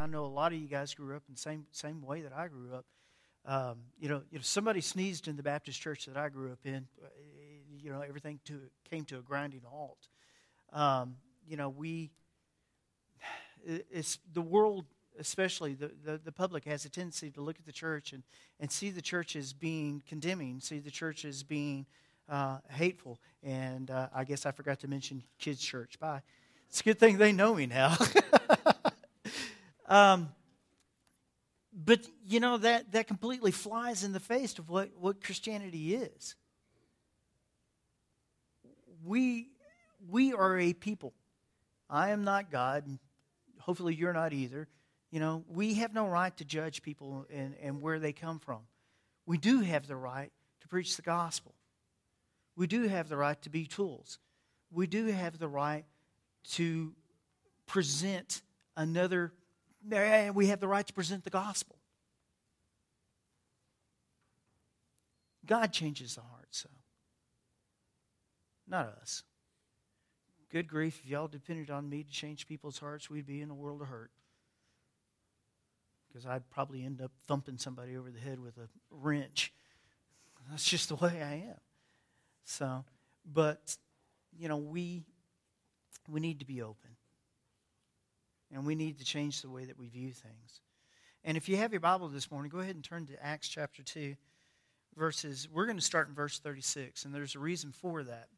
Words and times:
I 0.00 0.06
know 0.06 0.24
a 0.24 0.26
lot 0.26 0.52
of 0.52 0.58
you 0.58 0.68
guys 0.68 0.94
grew 0.94 1.14
up 1.14 1.22
in 1.28 1.34
the 1.34 1.40
same 1.40 1.66
same 1.72 2.02
way 2.02 2.22
that 2.22 2.32
I 2.32 2.48
grew 2.48 2.74
up. 2.74 2.86
Um, 3.44 3.78
you 3.98 4.08
know, 4.08 4.22
if 4.32 4.44
somebody 4.44 4.80
sneezed 4.80 5.28
in 5.28 5.36
the 5.36 5.42
Baptist 5.42 5.80
church 5.80 6.06
that 6.06 6.16
I 6.16 6.28
grew 6.28 6.52
up 6.52 6.60
in, 6.64 6.86
uh, 7.02 7.08
you 7.78 7.90
know, 7.90 8.00
everything 8.00 8.40
to, 8.46 8.60
came 8.88 9.04
to 9.06 9.18
a 9.18 9.22
grinding 9.22 9.62
halt. 9.64 10.08
Um, 10.72 11.16
you 11.46 11.56
know, 11.56 11.68
we, 11.68 12.10
it's 13.64 14.18
the 14.32 14.42
world, 14.42 14.84
especially 15.18 15.74
the, 15.74 15.90
the, 16.04 16.20
the, 16.22 16.32
public, 16.32 16.64
has 16.64 16.84
a 16.84 16.90
tendency 16.90 17.30
to 17.30 17.40
look 17.40 17.58
at 17.58 17.64
the 17.64 17.72
church 17.72 18.12
and, 18.12 18.22
and 18.58 18.70
see 18.70 18.90
the 18.90 19.02
church 19.02 19.36
as 19.36 19.52
being 19.52 20.02
condemning, 20.06 20.60
see 20.60 20.78
the 20.78 20.90
church 20.90 21.24
as 21.24 21.42
being 21.42 21.86
uh, 22.28 22.58
hateful. 22.68 23.18
And 23.42 23.90
uh, 23.90 24.08
I 24.14 24.24
guess 24.24 24.44
I 24.44 24.52
forgot 24.52 24.80
to 24.80 24.88
mention 24.88 25.22
kids' 25.38 25.60
church. 25.60 25.98
Bye. 25.98 26.20
It's 26.68 26.80
a 26.80 26.84
good 26.84 26.98
thing 26.98 27.18
they 27.18 27.32
know 27.32 27.54
me 27.54 27.66
now. 27.66 27.96
um, 29.90 30.30
but 31.72 32.06
you 32.26 32.40
know 32.40 32.56
that 32.58 32.92
that 32.92 33.06
completely 33.06 33.50
flies 33.50 34.04
in 34.04 34.12
the 34.12 34.20
face 34.20 34.58
of 34.58 34.68
what, 34.70 34.90
what 34.98 35.22
Christianity 35.22 35.94
is. 35.94 36.34
We 39.04 39.48
we 40.08 40.32
are 40.32 40.58
a 40.58 40.72
people. 40.72 41.12
I 41.88 42.10
am 42.10 42.24
not 42.24 42.50
God. 42.50 42.84
Hopefully 43.58 43.94
you're 43.94 44.12
not 44.12 44.32
either. 44.32 44.68
You 45.10 45.18
know, 45.18 45.44
we 45.48 45.74
have 45.74 45.92
no 45.92 46.06
right 46.06 46.34
to 46.36 46.44
judge 46.44 46.82
people 46.82 47.26
and, 47.32 47.54
and 47.60 47.82
where 47.82 47.98
they 47.98 48.12
come 48.12 48.38
from. 48.38 48.60
We 49.26 49.38
do 49.38 49.60
have 49.60 49.86
the 49.86 49.96
right 49.96 50.30
to 50.60 50.68
preach 50.68 50.96
the 50.96 51.02
gospel. 51.02 51.54
We 52.56 52.66
do 52.66 52.86
have 52.86 53.08
the 53.08 53.16
right 53.16 53.40
to 53.42 53.50
be 53.50 53.66
tools. 53.66 54.18
We 54.70 54.86
do 54.86 55.06
have 55.06 55.38
the 55.38 55.48
right 55.48 55.84
to 56.52 56.94
present 57.66 58.42
another 58.76 59.32
we 60.34 60.46
have 60.48 60.60
the 60.60 60.68
right 60.68 60.86
to 60.86 60.92
present 60.92 61.24
the 61.24 61.30
gospel. 61.30 61.76
God 65.46 65.72
changes 65.72 66.14
the 66.14 66.20
heart, 66.20 66.48
so. 66.50 66.68
Not 68.68 68.94
us. 69.00 69.24
Good 70.50 70.68
grief, 70.68 71.00
if 71.04 71.10
y'all 71.10 71.28
depended 71.28 71.70
on 71.70 71.88
me 71.88 72.02
to 72.02 72.10
change 72.10 72.46
people's 72.46 72.78
hearts, 72.78 73.10
we'd 73.10 73.26
be 73.26 73.40
in 73.40 73.50
a 73.50 73.54
world 73.54 73.82
of 73.82 73.88
hurt. 73.88 74.10
Because 76.08 76.26
I'd 76.26 76.48
probably 76.50 76.84
end 76.84 77.00
up 77.00 77.12
thumping 77.26 77.56
somebody 77.58 77.96
over 77.96 78.10
the 78.10 78.18
head 78.18 78.40
with 78.40 78.58
a 78.58 78.68
wrench. 78.90 79.52
That's 80.50 80.64
just 80.64 80.88
the 80.88 80.96
way 80.96 81.22
I 81.22 81.50
am. 81.50 81.60
So, 82.44 82.84
but, 83.24 83.76
you 84.36 84.48
know, 84.48 84.56
we, 84.56 85.04
we 86.08 86.18
need 86.20 86.40
to 86.40 86.46
be 86.46 86.62
open. 86.62 86.89
And 88.52 88.66
we 88.66 88.74
need 88.74 88.98
to 88.98 89.04
change 89.04 89.42
the 89.42 89.50
way 89.50 89.64
that 89.64 89.78
we 89.78 89.88
view 89.88 90.10
things. 90.10 90.60
And 91.24 91.36
if 91.36 91.48
you 91.48 91.56
have 91.58 91.72
your 91.72 91.80
Bible 91.80 92.08
this 92.08 92.30
morning, 92.30 92.50
go 92.50 92.58
ahead 92.58 92.74
and 92.74 92.84
turn 92.84 93.06
to 93.06 93.24
Acts 93.24 93.48
chapter 93.48 93.82
2, 93.82 94.16
verses. 94.96 95.48
We're 95.52 95.66
going 95.66 95.78
to 95.78 95.84
start 95.84 96.08
in 96.08 96.14
verse 96.14 96.38
36, 96.38 97.04
and 97.04 97.14
there's 97.14 97.34
a 97.34 97.38
reason 97.38 97.72
for 97.72 98.02
that. 98.02 98.28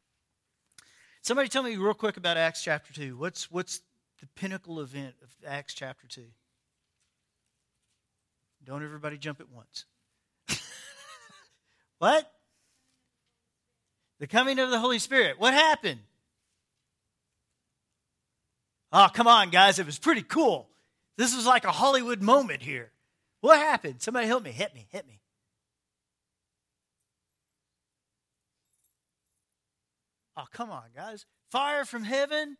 Somebody 1.21 1.47
tell 1.47 1.63
me 1.63 1.77
real 1.77 1.93
quick 1.93 2.17
about 2.17 2.37
Acts 2.37 2.61
chapter 2.63 2.93
2. 2.93 3.17
What's, 3.17 3.49
what's 3.49 3.81
the 4.19 4.27
pinnacle 4.35 4.81
event 4.81 5.15
of 5.23 5.29
Acts 5.47 5.73
chapter 5.73 6.07
2? 6.07 6.21
Don't 8.65 8.83
everybody 8.83 9.17
jump 9.17 9.39
at 9.39 9.49
once. 9.49 9.85
what? 11.97 12.31
The 14.19 14.27
coming 14.27 14.59
of 14.59 14.69
the 14.69 14.79
Holy 14.79 14.99
Spirit. 14.99 15.39
What 15.39 15.53
happened? 15.53 15.99
Oh, 18.95 19.09
come 19.11 19.27
on, 19.27 19.49
guys. 19.49 19.79
It 19.79 19.87
was 19.87 19.97
pretty 19.97 20.21
cool. 20.21 20.69
This 21.17 21.35
was 21.35 21.47
like 21.47 21.65
a 21.65 21.71
Hollywood 21.71 22.21
moment 22.21 22.61
here. 22.61 22.91
What 23.41 23.57
happened? 23.57 24.01
Somebody 24.01 24.27
help 24.27 24.43
me. 24.43 24.51
Hit 24.51 24.73
me. 24.75 24.85
Hit 24.91 25.07
me. 25.07 25.19
Oh, 30.37 30.45
come 30.51 30.69
on, 30.69 30.83
guys. 30.95 31.25
Fire 31.49 31.85
from 31.85 32.03
heaven. 32.03 32.57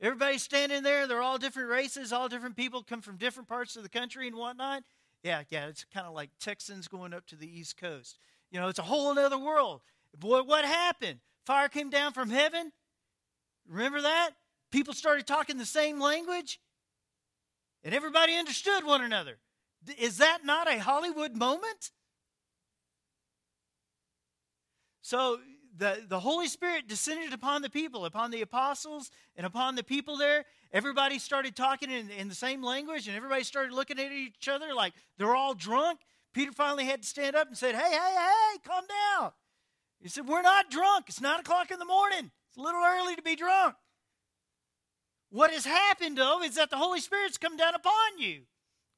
Everybody 0.00 0.38
standing 0.38 0.82
there. 0.82 1.06
They're 1.06 1.22
all 1.22 1.38
different 1.38 1.70
races, 1.70 2.12
all 2.12 2.28
different 2.28 2.56
people, 2.56 2.82
come 2.82 3.00
from 3.00 3.16
different 3.16 3.48
parts 3.48 3.76
of 3.76 3.82
the 3.82 3.88
country 3.88 4.26
and 4.26 4.36
whatnot. 4.36 4.82
Yeah, 5.22 5.42
yeah, 5.48 5.68
it's 5.68 5.84
kind 5.84 6.06
of 6.06 6.12
like 6.12 6.30
Texans 6.38 6.88
going 6.88 7.14
up 7.14 7.26
to 7.28 7.36
the 7.36 7.48
East 7.48 7.78
Coast. 7.78 8.18
You 8.50 8.60
know, 8.60 8.68
it's 8.68 8.78
a 8.78 8.82
whole 8.82 9.18
other 9.18 9.38
world. 9.38 9.80
Boy, 10.18 10.42
what 10.42 10.64
happened? 10.64 11.20
Fire 11.46 11.68
came 11.68 11.88
down 11.88 12.12
from 12.12 12.28
heaven. 12.28 12.72
Remember 13.66 14.02
that? 14.02 14.32
People 14.74 14.92
started 14.92 15.24
talking 15.24 15.56
the 15.56 15.64
same 15.64 16.00
language 16.00 16.58
and 17.84 17.94
everybody 17.94 18.34
understood 18.34 18.84
one 18.84 19.02
another. 19.02 19.38
Is 20.00 20.18
that 20.18 20.44
not 20.44 20.66
a 20.66 20.80
Hollywood 20.80 21.36
moment? 21.36 21.92
So 25.00 25.38
the, 25.76 26.02
the 26.08 26.18
Holy 26.18 26.48
Spirit 26.48 26.88
descended 26.88 27.32
upon 27.32 27.62
the 27.62 27.70
people, 27.70 28.04
upon 28.04 28.32
the 28.32 28.40
apostles, 28.40 29.12
and 29.36 29.46
upon 29.46 29.76
the 29.76 29.84
people 29.84 30.16
there. 30.16 30.44
Everybody 30.72 31.20
started 31.20 31.54
talking 31.54 31.92
in, 31.92 32.10
in 32.10 32.28
the 32.28 32.34
same 32.34 32.60
language, 32.60 33.06
and 33.06 33.16
everybody 33.16 33.44
started 33.44 33.72
looking 33.72 34.00
at 34.00 34.10
each 34.10 34.48
other 34.48 34.74
like 34.74 34.94
they're 35.18 35.36
all 35.36 35.54
drunk. 35.54 36.00
Peter 36.32 36.50
finally 36.50 36.84
had 36.84 37.02
to 37.02 37.08
stand 37.08 37.36
up 37.36 37.46
and 37.46 37.56
said, 37.56 37.76
Hey, 37.76 37.90
hey, 37.92 38.16
hey, 38.16 38.58
calm 38.66 38.84
down. 38.88 39.30
He 40.00 40.08
said, 40.08 40.26
We're 40.26 40.42
not 40.42 40.68
drunk. 40.68 41.04
It's 41.08 41.20
nine 41.20 41.38
o'clock 41.38 41.70
in 41.70 41.78
the 41.78 41.84
morning. 41.84 42.32
It's 42.48 42.58
a 42.58 42.60
little 42.60 42.82
early 42.82 43.14
to 43.14 43.22
be 43.22 43.36
drunk. 43.36 43.76
What 45.34 45.50
has 45.50 45.64
happened, 45.64 46.16
though, 46.16 46.44
is 46.44 46.54
that 46.54 46.70
the 46.70 46.76
Holy 46.76 47.00
Spirit's 47.00 47.38
come 47.38 47.56
down 47.56 47.74
upon 47.74 48.20
you. 48.20 48.42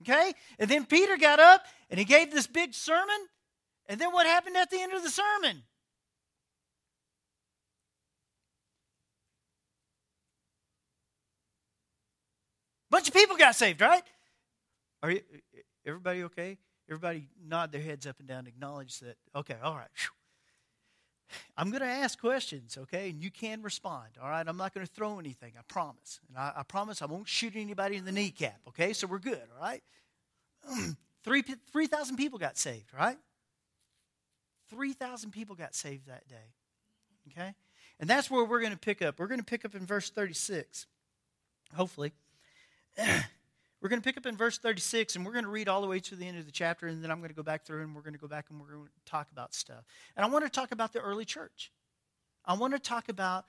Okay? 0.02 0.34
And 0.58 0.70
then 0.70 0.84
Peter 0.84 1.16
got 1.16 1.41
up 1.41 1.64
and 1.88 1.98
he 1.98 2.04
gave 2.04 2.30
this 2.30 2.47
big 2.47 2.74
sermon. 2.74 3.16
And 3.86 3.98
then 3.98 4.12
what 4.12 4.26
happened 4.26 4.54
at 4.54 4.69
the 4.69 4.78
end 4.78 4.92
of 4.92 5.02
the 5.02 5.08
sermon? 5.08 5.62
Bunch 12.91 13.08
of 13.08 13.14
people 13.14 13.38
got 13.38 13.54
saved, 13.54 13.80
right? 13.80 14.03
Are 15.03 15.12
you, 15.12 15.22
everybody 15.86 16.24
okay? 16.24 16.58
Everybody 16.86 17.28
nod 17.48 17.72
their 17.72 17.80
heads 17.80 18.06
up 18.06 18.16
and 18.18 18.28
down, 18.28 18.47
acknowledge 18.47 19.00
that, 19.00 19.16
okay, 19.34 19.56
all 19.62 19.74
right. 19.74 19.88
I'm 21.56 21.70
going 21.70 21.82
to 21.82 21.88
ask 21.88 22.20
questions, 22.20 22.78
okay? 22.82 23.10
And 23.10 23.22
you 23.22 23.31
can 23.31 23.62
respond, 23.62 24.09
all 24.22 24.28
right? 24.28 24.47
I'm 24.47 24.56
not 24.56 24.75
going 24.75 24.87
to 24.87 24.92
throw 24.92 25.19
anything, 25.19 25.53
I 25.59 25.62
promise. 25.66 26.20
And 26.28 26.38
I, 26.38 26.53
I, 26.56 26.62
promise 26.62 27.03
I 27.03 27.06
won't 27.06 27.28
shoot 27.28 27.54
anybody 27.56 27.97
in 27.97 28.04
the 28.04 28.12
kneecap, 28.12 28.60
okay? 28.69 28.92
So 28.92 29.06
we're 29.06 29.19
good, 29.19 29.42
all 29.54 29.62
right? 29.62 29.82
3,000 31.25 31.60
3, 31.72 32.16
people 32.16 32.38
got 32.38 32.56
saved, 32.56 32.92
right? 32.97 33.19
3,000 34.70 35.31
people 35.31 35.54
got 35.54 35.75
saved 35.75 36.06
that 36.09 36.28
day, 36.28 36.53
okay? 37.31 37.54
And 37.98 38.09
that's 38.10 38.31
where 38.31 38.44
we're 38.44 38.60
going 38.60 38.72
to 38.72 38.78
pick 38.78 39.03
up. 39.03 39.19
We're 39.19 39.28
going 39.28 39.41
to 39.41 39.44
pick 39.44 39.65
up 39.65 39.75
in 39.75 39.86
verse 39.86 40.10
36, 40.10 40.86
hopefully. 41.75 42.12
We're 43.81 43.88
going 43.88 44.00
to 44.00 44.04
pick 44.04 44.16
up 44.16 44.26
in 44.26 44.37
verse 44.37 44.59
36 44.59 45.16
and 45.16 45.25
we're 45.26 45.32
going 45.32 45.44
to 45.44 45.50
read 45.50 45.69
all 45.69 45.81
the 45.81 45.87
way 45.87 46.00
to 46.00 46.16
the 46.16 46.26
end 46.26 46.38
of 46.38 46.47
the 46.47 46.53
chapter 46.53 46.87
and 46.87 47.04
then 47.04 47.10
I'm 47.10 47.19
going 47.19 47.28
to 47.28 47.37
go 47.37 47.42
back 47.42 47.64
through 47.64 47.82
and 47.82 47.94
we're 47.94 48.03
going 48.03 48.14
to 48.14 48.19
go 48.19 48.26
back 48.26 48.47
and 48.50 48.59
we're 48.59 48.75
going 48.75 48.87
to 48.87 49.10
talk 49.10 49.28
about 49.31 49.54
stuff. 49.54 49.84
And 50.16 50.25
I 50.25 50.28
want 50.28 50.44
to 50.44 50.50
talk 50.50 50.72
about 50.72 50.92
the 50.92 51.00
early 51.00 51.25
church. 51.25 51.70
I 52.44 52.54
want 52.54 52.72
to 52.72 52.78
talk 52.78 53.09
about 53.09 53.44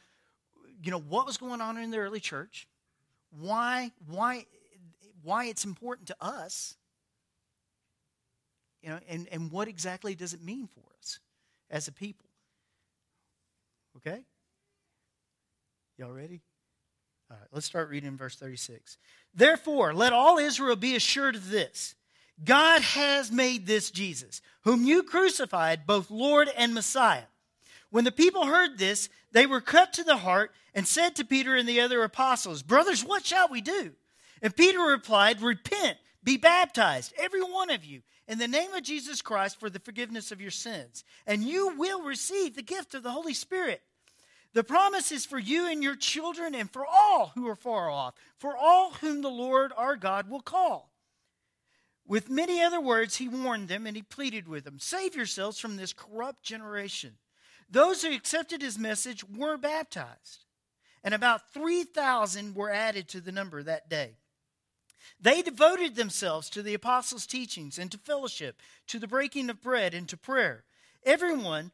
you 0.84 0.92
know 0.92 1.00
what 1.00 1.26
was 1.26 1.38
going 1.38 1.62
on 1.62 1.78
in 1.78 1.92
the 1.92 1.98
early 1.98 2.20
church, 2.20 2.68
why 3.32 3.92
why 4.06 4.46
why 5.24 5.46
it's 5.46 5.66
important 5.66 6.08
to 6.08 6.16
us. 6.22 6.76
You 8.82 8.90
know, 8.90 9.00
and, 9.10 9.28
and 9.32 9.52
what 9.52 9.68
exactly 9.68 10.16
does 10.16 10.34
it 10.34 10.42
mean 10.42 10.68
for 10.68 10.84
us 11.02 11.20
as 11.70 11.88
a 11.88 11.92
people? 11.92 12.30
Okay? 13.98 14.22
Y'all 15.98 16.14
ready? 16.14 16.42
All 17.30 17.38
right, 17.38 17.48
let's 17.52 17.66
start 17.66 17.90
reading 17.90 18.16
verse 18.16 18.36
36. 18.36 18.98
Therefore, 19.34 19.94
let 19.94 20.14
all 20.14 20.38
Israel 20.38 20.76
be 20.76 20.96
assured 20.96 21.36
of 21.36 21.50
this 21.50 21.96
God 22.44 22.82
has 22.82 23.32
made 23.32 23.66
this 23.66 23.92
Jesus, 23.92 24.42
whom 24.62 24.86
you 24.86 25.04
crucified, 25.04 25.88
both 25.88 26.12
Lord 26.12 26.50
and 26.56 26.74
Messiah. 26.74 27.26
When 27.90 28.04
the 28.04 28.12
people 28.12 28.46
heard 28.46 28.78
this, 28.78 29.10
they 29.32 29.46
were 29.46 29.62
cut 29.62 29.94
to 29.94 30.04
the 30.04 30.18
heart 30.18 30.52
and 30.74 30.88
said 30.88 31.16
to 31.16 31.26
Peter 31.26 31.56
and 31.56 31.68
the 31.68 31.82
other 31.82 32.04
apostles, 32.04 32.64
Brothers, 32.64 33.04
what 33.04 33.26
shall 33.26 33.50
we 33.50 33.62
do? 33.62 33.94
And 34.42 34.56
Peter 34.56 34.80
replied, 34.80 35.42
Repent, 35.42 35.98
be 36.24 36.38
baptized, 36.38 37.14
every 37.18 37.42
one 37.42 37.70
of 37.70 37.84
you, 37.84 38.02
in 38.28 38.38
the 38.38 38.48
name 38.48 38.74
of 38.74 38.84
Jesus 38.84 39.22
Christ 39.22 39.60
for 39.60 39.70
the 39.70 39.80
forgiveness 39.80 40.32
of 40.32 40.42
your 40.42 40.52
sins, 40.52 41.04
and 41.26 41.44
you 41.44 41.76
will 41.78 42.04
receive 42.04 42.56
the 42.56 42.62
gift 42.62 42.94
of 42.94 43.04
the 43.04 43.12
Holy 43.12 43.34
Spirit. 43.34 43.82
The 44.58 44.64
promise 44.64 45.12
is 45.12 45.24
for 45.24 45.38
you 45.38 45.70
and 45.70 45.84
your 45.84 45.96
children 45.96 46.56
and 46.56 46.68
for 46.68 46.84
all 46.84 47.32
who 47.36 47.48
are 47.48 47.56
far 47.56 47.92
off, 47.92 48.16
for 48.40 48.58
all 48.58 48.90
whom 48.94 49.22
the 49.22 49.30
Lord 49.30 49.72
our 49.78 49.96
God 49.96 50.32
will 50.32 50.42
call. 50.42 50.90
With 52.08 52.32
many 52.32 52.60
other 52.60 52.82
words, 52.82 53.18
he 53.18 53.28
warned 53.28 53.68
them 53.68 53.86
and 53.86 53.96
he 53.96 54.02
pleaded 54.02 54.48
with 54.48 54.64
them 54.64 54.80
Save 54.80 55.16
yourselves 55.16 55.60
from 55.60 55.78
this 55.78 55.94
corrupt 55.94 56.42
generation. 56.42 57.18
Those 57.70 58.02
who 58.02 58.12
accepted 58.12 58.64
his 58.64 58.80
message 58.80 59.24
were 59.24 59.58
baptized, 59.58 60.46
and 61.04 61.14
about 61.14 61.54
3,000 61.54 62.56
were 62.56 62.72
added 62.72 63.08
to 63.10 63.22
the 63.22 63.32
number 63.32 63.62
that 63.62 63.92
day. 63.92 64.14
They 65.22 65.44
devoted 65.44 65.96
themselves 65.96 66.50
to 66.50 66.64
the 66.64 66.74
apostles' 66.74 67.28
teachings 67.28 67.78
and 67.78 67.92
to 67.92 68.00
fellowship, 68.00 68.60
to 68.88 68.98
the 68.98 69.08
breaking 69.08 69.52
of 69.52 69.62
bread 69.62 69.94
and 69.94 70.10
to 70.10 70.18
prayer. 70.18 70.64
Everyone 71.06 71.74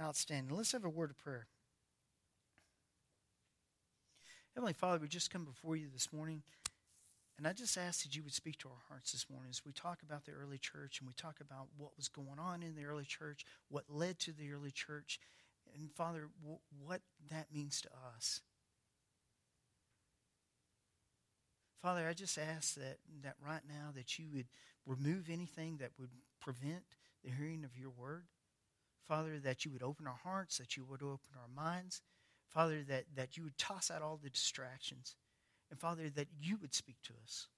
Outstanding. 0.00 0.54
Let's 0.54 0.72
have 0.72 0.84
a 0.84 0.90
word 0.90 1.10
of 1.10 1.18
prayer. 1.18 1.46
Heavenly 4.54 4.74
Father, 4.74 4.98
we 5.00 5.08
just 5.08 5.30
come 5.30 5.44
before 5.44 5.76
you 5.76 5.88
this 5.92 6.12
morning. 6.12 6.42
And 7.38 7.46
I 7.46 7.52
just 7.52 7.76
ask 7.76 8.02
that 8.02 8.16
you 8.16 8.22
would 8.22 8.32
speak 8.32 8.58
to 8.58 8.68
our 8.68 8.82
hearts 8.88 9.12
this 9.12 9.26
morning 9.30 9.50
as 9.50 9.64
we 9.64 9.72
talk 9.72 10.02
about 10.02 10.24
the 10.24 10.32
early 10.32 10.58
church 10.58 11.00
and 11.00 11.06
we 11.06 11.14
talk 11.14 11.40
about 11.40 11.68
what 11.76 11.96
was 11.96 12.08
going 12.08 12.38
on 12.38 12.62
in 12.62 12.74
the 12.74 12.86
early 12.86 13.04
church, 13.04 13.44
what 13.68 13.84
led 13.88 14.18
to 14.20 14.32
the 14.32 14.50
early 14.52 14.70
church, 14.70 15.20
and 15.74 15.92
Father, 15.92 16.28
w- 16.40 16.60
what 16.78 17.02
that 17.30 17.52
means 17.52 17.80
to 17.82 17.88
us. 18.16 18.40
Father, 21.82 22.08
I 22.08 22.14
just 22.14 22.38
ask 22.38 22.74
that, 22.74 22.98
that 23.22 23.36
right 23.44 23.62
now 23.68 23.90
that 23.94 24.18
you 24.18 24.26
would 24.32 24.46
remove 24.86 25.28
anything 25.30 25.76
that 25.76 25.90
would 25.98 26.10
prevent 26.40 26.84
the 27.22 27.30
hearing 27.30 27.64
of 27.64 27.78
your 27.78 27.90
word. 27.90 28.24
Father, 29.06 29.38
that 29.38 29.64
you 29.64 29.70
would 29.70 29.82
open 29.82 30.06
our 30.06 30.18
hearts, 30.22 30.58
that 30.58 30.76
you 30.76 30.84
would 30.84 31.02
open 31.02 31.34
our 31.36 31.48
minds. 31.54 32.02
Father, 32.48 32.82
that, 32.88 33.04
that 33.14 33.36
you 33.36 33.44
would 33.44 33.58
toss 33.58 33.90
out 33.90 34.02
all 34.02 34.18
the 34.22 34.30
distractions. 34.30 35.16
And 35.70 35.78
Father, 35.78 36.08
that 36.10 36.28
you 36.40 36.56
would 36.60 36.74
speak 36.74 36.96
to 37.04 37.12
us. 37.22 37.48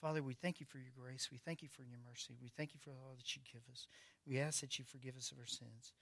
Father, 0.00 0.22
we 0.22 0.34
thank 0.34 0.60
you 0.60 0.66
for 0.66 0.78
your 0.78 0.92
grace. 0.96 1.28
We 1.32 1.38
thank 1.38 1.62
you 1.62 1.68
for 1.68 1.82
your 1.82 1.98
mercy. 2.08 2.34
We 2.40 2.50
thank 2.56 2.74
you 2.74 2.80
for 2.80 2.90
all 2.90 3.14
that 3.16 3.34
you 3.34 3.42
give 3.50 3.62
us. 3.72 3.88
We 4.26 4.38
ask 4.38 4.60
that 4.60 4.78
you 4.78 4.84
forgive 4.84 5.16
us 5.16 5.32
of 5.32 5.38
our 5.38 5.46
sins. 5.46 5.92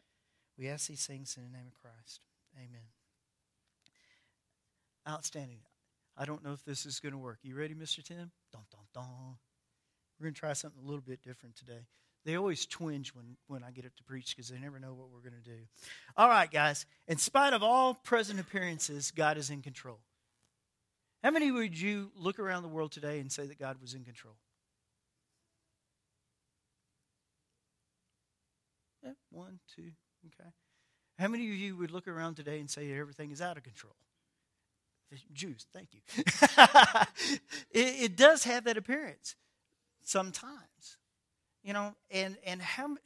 We 0.58 0.69
ask 0.69 0.88
these 0.88 1.06
things 1.06 1.37
in 1.37 1.44
the 1.44 1.56
name 1.56 1.67
of 1.67 1.75
Christ. 1.75 2.20
Amen. 2.56 2.88
Outstanding. 5.08 5.61
I 6.17 6.25
don't 6.25 6.44
know 6.44 6.52
if 6.52 6.64
this 6.64 6.87
is 6.87 7.00
going 7.00 7.12
to 7.12 7.19
work. 7.19 7.38
You 7.43 7.56
ready, 7.56 7.75
Mr. 7.75 8.02
Tim? 8.02 8.31
Dun, 8.52 8.62
dun, 8.70 8.81
dun. 8.93 9.37
We're 10.19 10.25
going 10.25 10.35
to 10.35 10.41
try 10.41 10.52
something 10.52 10.82
a 10.82 10.87
little 10.87 11.02
bit 11.02 11.23
different 11.23 11.56
today. 11.56 11.87
They 12.24 12.36
always 12.36 12.64
twinge 12.64 13.14
when, 13.14 13.36
when 13.48 13.62
I 13.62 13.70
get 13.70 13.84
up 13.84 13.94
to 13.96 14.04
preach 14.04 14.34
because 14.34 14.48
they 14.48 14.58
never 14.58 14.78
know 14.78 14.94
what 14.94 15.08
we're 15.12 15.28
going 15.28 15.42
to 15.42 15.50
do. 15.50 15.58
All 16.16 16.28
right, 16.28 16.50
guys. 16.50 16.86
In 17.06 17.18
spite 17.18 17.52
of 17.52 17.62
all 17.62 17.94
present 17.94 18.40
appearances, 18.40 19.10
God 19.10 19.36
is 19.36 19.50
in 19.50 19.60
control. 19.60 19.98
How 21.22 21.30
many 21.30 21.50
would 21.50 21.78
you 21.78 22.10
look 22.16 22.38
around 22.38 22.62
the 22.62 22.68
world 22.68 22.92
today 22.92 23.20
and 23.20 23.30
say 23.30 23.46
that 23.46 23.58
God 23.58 23.76
was 23.80 23.94
in 23.94 24.04
control? 24.04 24.34
Yeah, 29.02 29.12
one, 29.30 29.58
two, 29.74 29.90
okay. 30.26 30.50
How 31.18 31.28
many 31.28 31.46
of 31.48 31.54
you 31.54 31.76
would 31.76 31.90
look 31.90 32.08
around 32.08 32.36
today 32.36 32.58
and 32.58 32.70
say 32.70 32.88
that 32.88 32.96
everything 32.96 33.30
is 33.30 33.42
out 33.42 33.56
of 33.56 33.62
control? 33.62 33.94
Jews, 35.32 35.66
thank 35.72 35.88
you. 35.92 36.00
it, 37.70 38.02
it 38.02 38.16
does 38.16 38.44
have 38.44 38.64
that 38.64 38.76
appearance 38.76 39.36
sometimes. 40.02 40.98
You 41.64 41.72
know, 41.72 41.94
and 42.11 42.37
and 42.46 42.61
how 42.61 42.96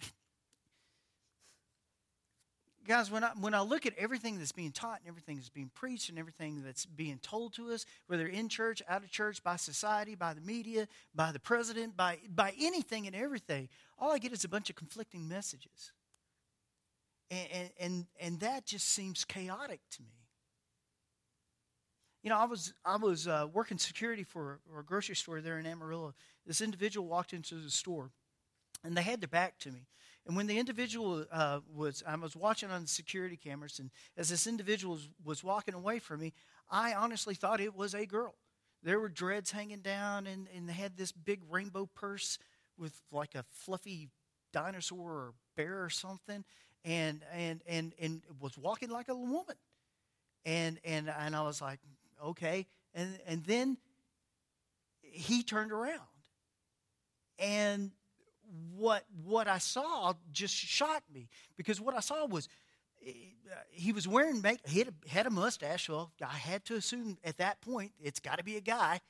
guys, 2.88 3.10
when 3.10 3.22
I 3.22 3.30
when 3.38 3.54
I 3.54 3.60
look 3.60 3.86
at 3.86 3.92
everything 3.98 4.38
that's 4.38 4.50
being 4.50 4.72
taught 4.72 4.98
and 5.00 5.08
everything 5.08 5.36
that's 5.36 5.50
being 5.50 5.70
preached 5.74 6.08
and 6.08 6.18
everything 6.18 6.62
that's 6.64 6.86
being 6.86 7.18
told 7.22 7.52
to 7.54 7.70
us, 7.70 7.84
whether 8.08 8.26
in 8.26 8.48
church, 8.48 8.82
out 8.88 9.04
of 9.04 9.10
church, 9.10 9.44
by 9.44 9.56
society, 9.56 10.14
by 10.14 10.34
the 10.34 10.40
media, 10.40 10.88
by 11.14 11.30
the 11.30 11.38
president, 11.38 11.96
by 11.96 12.18
by 12.34 12.52
anything 12.58 13.06
and 13.06 13.14
everything, 13.14 13.68
all 13.98 14.10
I 14.10 14.18
get 14.18 14.32
is 14.32 14.42
a 14.42 14.48
bunch 14.48 14.70
of 14.70 14.76
conflicting 14.76 15.28
messages. 15.28 15.92
And 17.30 17.70
and 17.78 18.06
and 18.18 18.40
that 18.40 18.66
just 18.66 18.88
seems 18.88 19.24
chaotic 19.24 19.80
to 19.92 20.02
me. 20.02 20.08
You 22.22 22.30
know, 22.30 22.38
I 22.38 22.46
was 22.46 22.72
I 22.84 22.96
was 22.96 23.28
uh, 23.28 23.46
working 23.52 23.78
security 23.78 24.24
for, 24.24 24.58
for 24.68 24.80
a 24.80 24.84
grocery 24.84 25.14
store 25.14 25.40
there 25.40 25.58
in 25.58 25.66
Amarillo. 25.66 26.14
This 26.46 26.60
individual 26.60 27.06
walked 27.06 27.34
into 27.34 27.56
the 27.56 27.70
store 27.70 28.10
and 28.84 28.96
they 28.96 29.02
had 29.02 29.20
their 29.20 29.28
back 29.28 29.58
to 29.60 29.70
me. 29.70 29.86
And 30.26 30.36
when 30.36 30.46
the 30.46 30.58
individual 30.58 31.24
uh, 31.32 31.60
was, 31.74 32.02
I 32.06 32.14
was 32.16 32.36
watching 32.36 32.70
on 32.70 32.82
the 32.82 32.88
security 32.88 33.36
cameras, 33.36 33.78
and 33.78 33.90
as 34.16 34.28
this 34.28 34.46
individual 34.46 34.94
was, 34.94 35.08
was 35.24 35.44
walking 35.44 35.74
away 35.74 35.98
from 35.98 36.20
me, 36.20 36.34
I 36.70 36.92
honestly 36.92 37.34
thought 37.34 37.60
it 37.60 37.74
was 37.74 37.94
a 37.94 38.04
girl. 38.04 38.34
There 38.82 39.00
were 39.00 39.08
dreads 39.08 39.50
hanging 39.50 39.80
down, 39.80 40.26
and, 40.26 40.46
and 40.54 40.68
they 40.68 40.74
had 40.74 40.96
this 40.96 41.12
big 41.12 41.40
rainbow 41.50 41.86
purse 41.86 42.38
with 42.76 43.00
like 43.10 43.34
a 43.34 43.44
fluffy 43.50 44.10
dinosaur 44.52 45.10
or 45.10 45.34
bear 45.56 45.82
or 45.82 45.90
something, 45.90 46.44
and 46.84 47.24
and 47.32 47.62
and 47.66 47.92
and 48.00 48.22
was 48.38 48.56
walking 48.56 48.90
like 48.90 49.08
a 49.08 49.14
woman. 49.14 49.56
And 50.44 50.78
and 50.84 51.08
and 51.08 51.34
I 51.34 51.42
was 51.42 51.60
like, 51.60 51.80
okay. 52.24 52.66
And 52.94 53.18
and 53.26 53.44
then 53.44 53.78
he 55.00 55.42
turned 55.42 55.72
around, 55.72 56.00
and 57.38 57.90
what 58.76 59.04
what 59.24 59.48
I 59.48 59.58
saw 59.58 60.14
just 60.32 60.54
shocked 60.54 61.12
me 61.12 61.28
because 61.56 61.80
what 61.80 61.94
I 61.94 62.00
saw 62.00 62.26
was 62.26 62.48
eh, 63.06 63.12
he 63.70 63.92
was 63.92 64.06
wearing 64.06 64.40
make 64.40 64.66
he 64.66 64.78
had 64.78 64.88
a, 64.88 65.08
had 65.08 65.26
a 65.26 65.30
mustache. 65.30 65.88
Well, 65.88 66.12
I 66.22 66.36
had 66.36 66.64
to 66.66 66.74
assume 66.74 67.18
at 67.24 67.38
that 67.38 67.60
point 67.60 67.92
it's 68.00 68.20
got 68.20 68.38
to 68.38 68.44
be 68.44 68.56
a 68.56 68.60
guy 68.60 69.00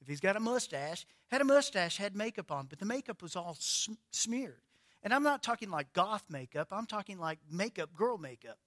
if 0.00 0.08
he's 0.08 0.20
got 0.20 0.36
a 0.36 0.40
mustache. 0.40 1.06
Had 1.28 1.40
a 1.40 1.44
mustache, 1.44 1.96
had 1.96 2.16
makeup 2.16 2.50
on, 2.50 2.66
but 2.66 2.78
the 2.78 2.86
makeup 2.86 3.22
was 3.22 3.36
all 3.36 3.56
sm- 3.58 3.92
smeared. 4.10 4.62
And 5.02 5.14
I'm 5.14 5.22
not 5.22 5.42
talking 5.42 5.70
like 5.70 5.92
goth 5.92 6.24
makeup. 6.28 6.68
I'm 6.72 6.86
talking 6.86 7.18
like 7.18 7.38
makeup, 7.50 7.94
girl 7.94 8.18
makeup. 8.18 8.58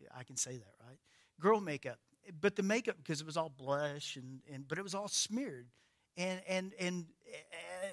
Yeah, 0.00 0.08
I 0.16 0.24
can 0.24 0.36
say 0.36 0.52
that, 0.52 0.74
right? 0.86 0.98
Girl 1.40 1.60
makeup. 1.60 1.98
But 2.40 2.56
the 2.56 2.62
makeup 2.62 2.96
because 2.96 3.20
it 3.20 3.26
was 3.26 3.36
all 3.36 3.50
blush 3.50 4.16
and, 4.16 4.40
and 4.50 4.66
but 4.66 4.78
it 4.78 4.82
was 4.82 4.94
all 4.94 5.08
smeared 5.08 5.66
and 6.16 6.40
and 6.48 6.72
and 6.78 7.06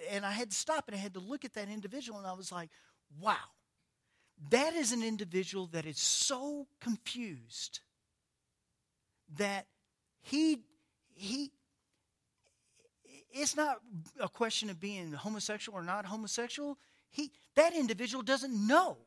and 0.10 0.26
I 0.26 0.32
had 0.32 0.52
to 0.52 0.56
stop 0.56 0.88
and 0.88 0.96
I 0.96 1.00
had 1.00 1.14
to 1.14 1.20
look 1.20 1.46
at 1.46 1.54
that 1.54 1.70
individual 1.70 2.20
and 2.20 2.28
I 2.28 2.34
was 2.34 2.52
like, 2.52 2.70
wow, 3.20 3.36
that 4.50 4.74
is 4.74 4.92
an 4.92 5.04
individual 5.04 5.68
that 5.68 5.86
is 5.86 6.00
so 6.00 6.68
confused 6.80 7.80
that 9.38 9.68
he 10.22 10.60
he 11.14 11.52
it's 13.34 13.56
not 13.56 13.78
a 14.20 14.28
question 14.28 14.70
of 14.70 14.80
being 14.80 15.14
homosexual 15.14 15.78
or 15.78 15.84
not 15.84 16.06
homosexual. 16.06 16.78
He 17.10 17.32
that 17.56 17.74
individual 17.76 18.24
doesn't 18.24 18.54
know. 18.68 18.98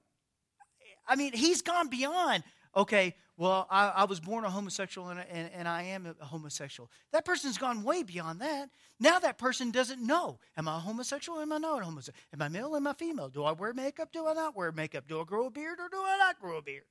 I 1.07 1.17
mean, 1.17 1.33
he's 1.33 1.63
gone 1.63 1.89
beyond 1.89 2.43
okay, 2.77 3.15
well, 3.37 3.67
I, 3.69 3.89
I 3.89 4.05
was 4.05 4.21
born 4.21 4.45
a 4.45 4.51
homosexual 4.51 5.09
and, 5.09 5.21
and, 5.29 5.51
and 5.53 5.67
I 5.67 5.83
am 5.83 6.15
a 6.21 6.25
homosexual. 6.25 6.89
That 7.13 7.25
person's 7.25 7.59
gone 7.59 7.83
way 7.83 8.05
beyond 8.05 8.41
that. 8.41 8.71
Now 9.01 9.19
that 9.19 9.39
person 9.39 9.73
doesn't 9.73 10.01
know. 10.01 10.39
Am 10.57 10.69
I 10.69 10.79
homosexual? 10.79 11.41
Am 11.41 11.53
I 11.53 11.59
not 11.59 11.83
homosexual? 11.83 12.17
Am 12.33 12.43
I 12.43 12.49
male? 12.49 12.77
Am 12.77 12.87
I 12.87 12.93
female? 12.93 13.29
Do 13.29 13.43
I 13.43 13.51
wear 13.51 13.73
makeup? 13.73 14.13
Do 14.13 14.27
I 14.29 14.35
not 14.35 14.57
wear 14.57 14.71
makeup? 14.71 15.09
Do 15.09 15.21
I 15.21 15.25
grow 15.25 15.47
a 15.47 15.51
beard 15.51 15.81
or 15.81 15.89
do 15.89 15.97
I 15.97 16.17
not 16.19 16.41
grow 16.41 16.59
a 16.59 16.63
beard? 16.63 16.85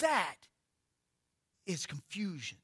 That 0.00 0.36
is 1.66 1.86
confusion. 1.86 2.58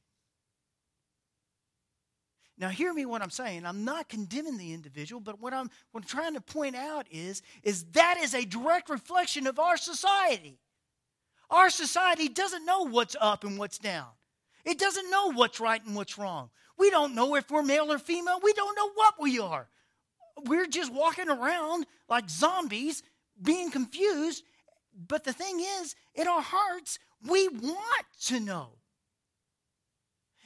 Now, 2.59 2.69
hear 2.69 2.93
me 2.93 3.07
what 3.07 3.23
I'm 3.23 3.31
saying. 3.31 3.65
I'm 3.65 3.85
not 3.85 4.09
condemning 4.09 4.59
the 4.59 4.75
individual, 4.75 5.21
but 5.21 5.41
what 5.41 5.55
I'm, 5.55 5.71
what 5.93 6.03
I'm 6.03 6.09
trying 6.09 6.35
to 6.35 6.41
point 6.41 6.75
out 6.75 7.07
is, 7.11 7.41
is 7.63 7.85
that 7.93 8.19
is 8.21 8.35
a 8.35 8.45
direct 8.45 8.91
reflection 8.91 9.47
of 9.47 9.59
our 9.61 9.77
society. 9.77 10.59
Our 11.51 11.71
society 11.71 12.29
doesn't 12.29 12.65
know 12.65 12.89
what's 12.89 13.17
up 13.21 13.45
and 13.45 13.59
what's 13.59 13.79
down. 13.79 14.09
It 14.65 14.79
doesn't 14.79 15.11
know 15.11 15.33
what's 15.33 15.61
right 15.61 15.85
and 15.85 15.97
what's 15.97 16.19
wrong. 16.19 16.51
We 16.77 16.91
don't 16.91 17.15
know 17.15 17.35
if 17.35 17.51
we're 17.51 17.63
male 17.63 17.91
or 17.91 17.99
female. 17.99 18.39
We 18.43 18.53
don't 18.53 18.77
know 18.77 18.91
what 18.95 19.15
we 19.21 19.39
are. 19.39 19.69
We're 20.45 20.67
just 20.67 20.93
walking 20.93 21.29
around 21.29 21.87
like 22.09 22.29
zombies, 22.29 23.03
being 23.41 23.71
confused. 23.71 24.45
But 25.07 25.25
the 25.25 25.33
thing 25.33 25.61
is, 25.81 25.95
in 26.15 26.29
our 26.29 26.43
hearts, 26.43 26.99
we 27.27 27.49
want 27.49 28.07
to 28.27 28.41
know. 28.41 28.71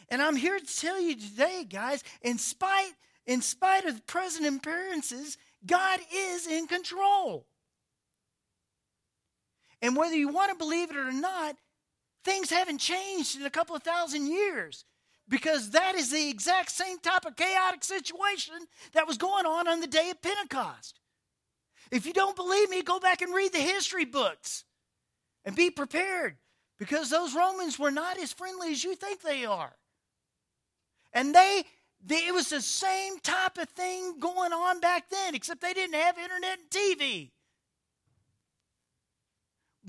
And 0.08 0.22
I'm 0.22 0.36
here 0.36 0.58
to 0.58 0.80
tell 0.80 1.00
you 1.00 1.14
today, 1.16 1.66
guys, 1.68 2.04
in 2.20 2.38
spite, 2.38 2.92
in 3.26 3.40
spite 3.40 3.86
of 3.86 4.06
present 4.06 4.46
appearances, 4.46 5.38
God 5.66 6.00
is 6.14 6.46
in 6.46 6.66
control. 6.66 7.46
And 9.82 9.96
whether 9.96 10.14
you 10.14 10.28
want 10.28 10.50
to 10.50 10.56
believe 10.56 10.90
it 10.90 10.96
or 10.96 11.12
not, 11.12 11.56
things 12.24 12.50
haven't 12.50 12.78
changed 12.78 13.38
in 13.38 13.44
a 13.44 13.50
couple 13.50 13.76
of 13.76 13.82
thousand 13.82 14.28
years. 14.28 14.84
Because 15.28 15.70
that 15.70 15.94
is 15.94 16.10
the 16.10 16.30
exact 16.30 16.70
same 16.70 16.98
type 16.98 17.24
of 17.24 17.36
chaotic 17.36 17.84
situation 17.84 18.54
that 18.92 19.06
was 19.06 19.18
going 19.18 19.46
on 19.46 19.68
on 19.68 19.80
the 19.80 19.86
day 19.86 20.10
of 20.10 20.22
Pentecost. 20.22 21.00
If 21.90 22.06
you 22.06 22.12
don't 22.12 22.36
believe 22.36 22.70
me, 22.70 22.82
go 22.82 22.98
back 22.98 23.22
and 23.22 23.34
read 23.34 23.52
the 23.52 23.58
history 23.58 24.04
books 24.04 24.64
and 25.44 25.54
be 25.54 25.70
prepared 25.70 26.36
because 26.78 27.10
those 27.10 27.34
Romans 27.34 27.78
were 27.78 27.90
not 27.90 28.18
as 28.18 28.32
friendly 28.32 28.72
as 28.72 28.82
you 28.82 28.94
think 28.94 29.20
they 29.20 29.44
are. 29.44 29.74
And 31.12 31.34
they, 31.34 31.64
they, 32.04 32.26
it 32.26 32.34
was 32.34 32.48
the 32.48 32.60
same 32.60 33.18
type 33.20 33.58
of 33.58 33.68
thing 33.70 34.18
going 34.18 34.52
on 34.52 34.80
back 34.80 35.08
then, 35.10 35.34
except 35.34 35.60
they 35.60 35.74
didn't 35.74 35.94
have 35.94 36.18
internet 36.18 36.58
and 36.58 36.70
TV. 36.70 37.30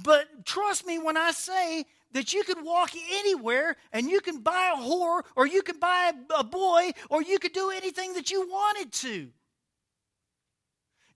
But 0.02 0.46
trust 0.46 0.86
me 0.86 0.98
when 0.98 1.18
I 1.18 1.32
say 1.32 1.86
that 2.14 2.34
you 2.34 2.44
could 2.44 2.64
walk 2.64 2.92
anywhere 3.12 3.76
and 3.92 4.10
you 4.10 4.22
can 4.22 4.40
buy 4.42 4.74
a 4.76 4.82
whore 4.82 5.24
or 5.36 5.46
you 5.46 5.62
could 5.62 5.80
buy 5.80 6.12
a 6.36 6.44
boy 6.44 6.92
or 7.10 7.22
you 7.22 7.40
could 7.40 7.54
do 7.54 7.70
anything 7.70 8.14
that 8.14 8.32
you 8.32 8.48
wanted 8.48 8.92
to. 8.94 9.30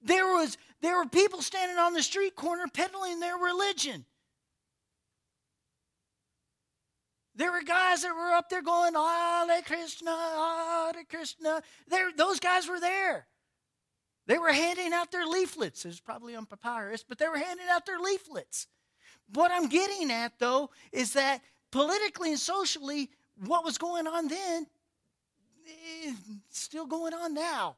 There 0.01 0.25
was 0.25 0.57
there 0.81 0.97
were 0.97 1.07
people 1.07 1.41
standing 1.41 1.77
on 1.77 1.93
the 1.93 2.03
street 2.03 2.35
corner 2.35 2.65
peddling 2.71 3.19
their 3.19 3.37
religion. 3.37 4.05
There 7.35 7.51
were 7.51 7.61
guys 7.61 8.01
that 8.01 8.15
were 8.15 8.33
up 8.33 8.49
there 8.49 8.63
going, 8.63 8.95
Hare 8.95 9.61
Krishna, 9.61 10.11
Hare 10.11 11.03
Krishna. 11.07 11.61
There, 11.87 12.11
those 12.15 12.39
guys 12.39 12.67
were 12.67 12.79
there. 12.79 13.27
They 14.27 14.37
were 14.37 14.51
handing 14.51 14.93
out 14.93 15.11
their 15.11 15.25
leaflets. 15.25 15.85
It 15.85 15.89
was 15.89 15.99
probably 15.99 16.35
on 16.35 16.45
papyrus, 16.45 17.03
but 17.03 17.17
they 17.17 17.27
were 17.27 17.37
handing 17.37 17.67
out 17.69 17.85
their 17.85 17.99
leaflets. 17.99 18.67
What 19.33 19.51
I'm 19.51 19.67
getting 19.67 20.11
at, 20.11 20.37
though, 20.37 20.69
is 20.91 21.13
that 21.13 21.41
politically 21.71 22.29
and 22.29 22.39
socially, 22.39 23.09
what 23.45 23.65
was 23.65 23.77
going 23.77 24.05
on 24.05 24.27
then 24.27 24.67
is 26.05 26.15
still 26.49 26.85
going 26.85 27.13
on 27.13 27.33
now. 27.33 27.77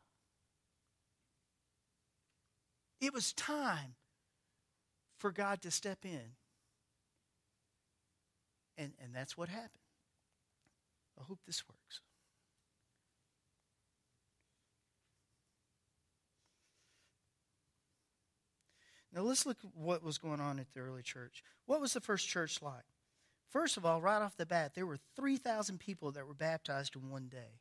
It 2.99 3.13
was 3.13 3.31
time 3.31 3.95
for 5.17 5.31
God 5.31 5.61
to 5.61 5.71
step 5.71 5.99
in 6.03 6.33
and, 8.79 8.93
and 9.03 9.13
that's 9.13 9.37
what 9.37 9.49
happened. 9.49 9.69
I 11.19 11.23
hope 11.23 11.39
this 11.45 11.63
works. 11.67 11.99
Now 19.13 19.21
let's 19.21 19.45
look 19.45 19.57
at 19.63 19.71
what 19.75 20.03
was 20.03 20.17
going 20.17 20.39
on 20.39 20.59
at 20.59 20.71
the 20.73 20.81
early 20.81 21.01
church. 21.01 21.43
What 21.65 21.81
was 21.81 21.93
the 21.93 22.01
first 22.01 22.27
church 22.27 22.61
like? 22.61 22.85
First 23.47 23.77
of 23.77 23.85
all, 23.85 24.01
right 24.01 24.21
off 24.21 24.37
the 24.37 24.45
bat, 24.45 24.73
there 24.75 24.85
were 24.85 24.99
3,000 25.15 25.79
people 25.79 26.11
that 26.11 26.27
were 26.27 26.35
baptized 26.35 26.95
in 26.95 27.09
one 27.09 27.27
day. 27.27 27.59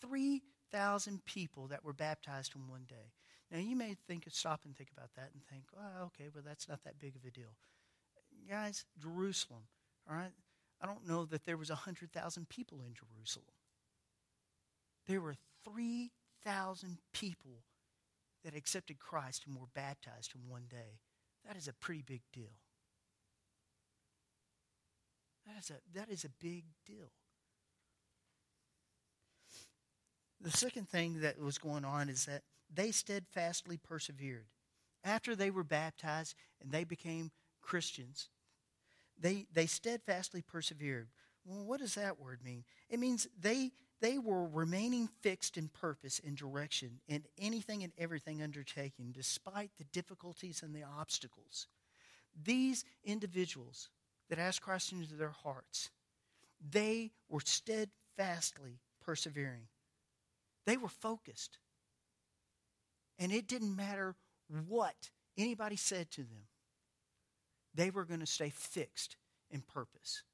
3,000 0.00 1.24
people 1.24 1.66
that 1.66 1.84
were 1.84 1.92
baptized 1.92 2.54
in 2.54 2.68
one 2.68 2.84
day. 2.88 3.12
Now 3.50 3.58
you 3.58 3.74
may 3.74 3.96
think, 4.06 4.24
stop 4.30 4.60
and 4.64 4.76
think 4.76 4.90
about 4.96 5.10
that 5.16 5.30
and 5.34 5.42
think, 5.44 5.64
oh, 5.76 6.04
okay, 6.06 6.30
well, 6.32 6.44
that's 6.46 6.68
not 6.68 6.84
that 6.84 7.00
big 7.00 7.16
of 7.16 7.24
a 7.24 7.30
deal. 7.30 7.56
Guys, 8.48 8.84
Jerusalem, 9.00 9.62
all 10.08 10.16
right? 10.16 10.32
I 10.80 10.86
don't 10.86 11.06
know 11.06 11.24
that 11.26 11.44
there 11.44 11.56
was 11.56 11.68
100,000 11.68 12.48
people 12.48 12.80
in 12.80 12.94
Jerusalem. 12.94 13.46
There 15.06 15.20
were 15.20 15.36
3,000 15.64 16.98
people 17.12 17.62
that 18.44 18.56
accepted 18.56 18.98
Christ 18.98 19.44
and 19.46 19.56
were 19.56 19.66
baptized 19.74 20.32
in 20.34 20.50
one 20.50 20.64
day. 20.68 21.00
That 21.46 21.56
is 21.56 21.68
a 21.68 21.72
pretty 21.72 22.02
big 22.02 22.22
deal. 22.32 22.52
That 25.46 25.58
is 25.58 25.70
a, 25.70 25.98
that 25.98 26.08
is 26.08 26.24
a 26.24 26.28
big 26.40 26.64
deal. 26.86 27.10
The 30.40 30.50
second 30.50 30.88
thing 30.88 31.20
that 31.20 31.40
was 31.40 31.58
going 31.58 31.84
on 31.84 32.08
is 32.08 32.26
that 32.26 32.42
they 32.72 32.90
steadfastly 32.90 33.76
persevered. 33.76 34.46
After 35.04 35.34
they 35.34 35.50
were 35.50 35.64
baptized 35.64 36.34
and 36.60 36.70
they 36.70 36.84
became 36.84 37.30
Christians, 37.60 38.28
they, 39.18 39.46
they 39.52 39.66
steadfastly 39.66 40.42
persevered. 40.42 41.08
Well, 41.44 41.64
what 41.64 41.80
does 41.80 41.94
that 41.94 42.20
word 42.20 42.40
mean? 42.44 42.64
It 42.88 42.98
means 42.98 43.26
they, 43.40 43.72
they 44.02 44.18
were 44.18 44.46
remaining 44.48 45.08
fixed 45.20 45.56
in 45.56 45.68
purpose 45.68 46.20
and 46.26 46.36
direction 46.36 47.00
in 47.06 47.22
anything 47.38 47.84
and 47.84 47.92
everything 47.96 48.42
undertaken, 48.42 49.12
despite 49.12 49.70
the 49.78 49.84
difficulties 49.84 50.60
and 50.60 50.74
the 50.74 50.82
obstacles. 50.82 51.68
These 52.44 52.84
individuals 53.04 53.90
that 54.28 54.40
asked 54.40 54.60
Christ 54.60 54.90
into 54.90 55.14
their 55.14 55.30
hearts, 55.30 55.90
they 56.60 57.12
were 57.28 57.42
steadfastly 57.44 58.80
persevering. 59.00 59.68
They 60.66 60.76
were 60.76 60.88
focused. 60.88 61.58
And 63.20 63.30
it 63.30 63.46
didn't 63.46 63.76
matter 63.76 64.16
what 64.68 65.10
anybody 65.38 65.76
said 65.76 66.10
to 66.12 66.22
them 66.22 66.48
they 67.74 67.90
were 67.90 68.04
going 68.04 68.20
to 68.20 68.26
stay 68.26 68.50
fixed 68.50 69.16
in 69.48 69.60
purpose. 69.60 70.24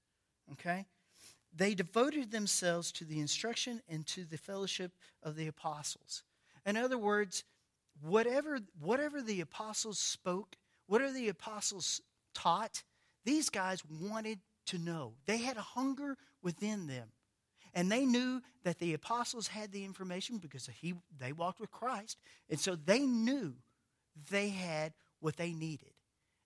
Okay? 0.53 0.87
They 1.59 1.75
devoted 1.75 2.31
themselves 2.31 2.93
to 2.93 3.05
the 3.05 3.19
instruction 3.19 3.83
and 3.88 4.07
to 4.09 4.25
the 4.25 4.38
fellowship 4.38 4.93
of 5.25 5.35
the 5.35 5.49
apostles. 5.49 6.23
In 6.65 6.77
other 6.77 6.97
words, 6.97 7.43
whatever, 8.00 8.61
whatever 8.81 9.21
the 9.21 9.41
apostles 9.41 9.99
spoke, 9.99 10.57
whatever 10.87 11.12
the 11.12 11.29
apostles 11.29 12.00
taught, 12.33 12.85
these 13.25 13.50
guys 13.50 13.83
wanted 14.00 14.38
to 14.67 14.79
know. 14.79 15.15
They 15.27 15.38
had 15.38 15.57
a 15.57 15.62
hunger 15.62 16.17
within 16.43 16.87
them. 16.87 17.09
And 17.75 17.91
they 17.91 18.07
knew 18.07 18.41
that 18.62 18.79
the 18.79 18.95
apostles 18.95 19.49
had 19.49 19.73
the 19.73 19.85
information 19.85 20.38
because 20.38 20.71
he, 20.81 20.95
they 21.19 21.33
walked 21.33 21.59
with 21.59 21.73
Christ. 21.73 22.19
And 22.49 22.61
so 22.61 22.77
they 22.77 23.00
knew 23.00 23.55
they 24.31 24.50
had 24.50 24.93
what 25.19 25.37
they 25.37 25.53
needed. 25.53 25.91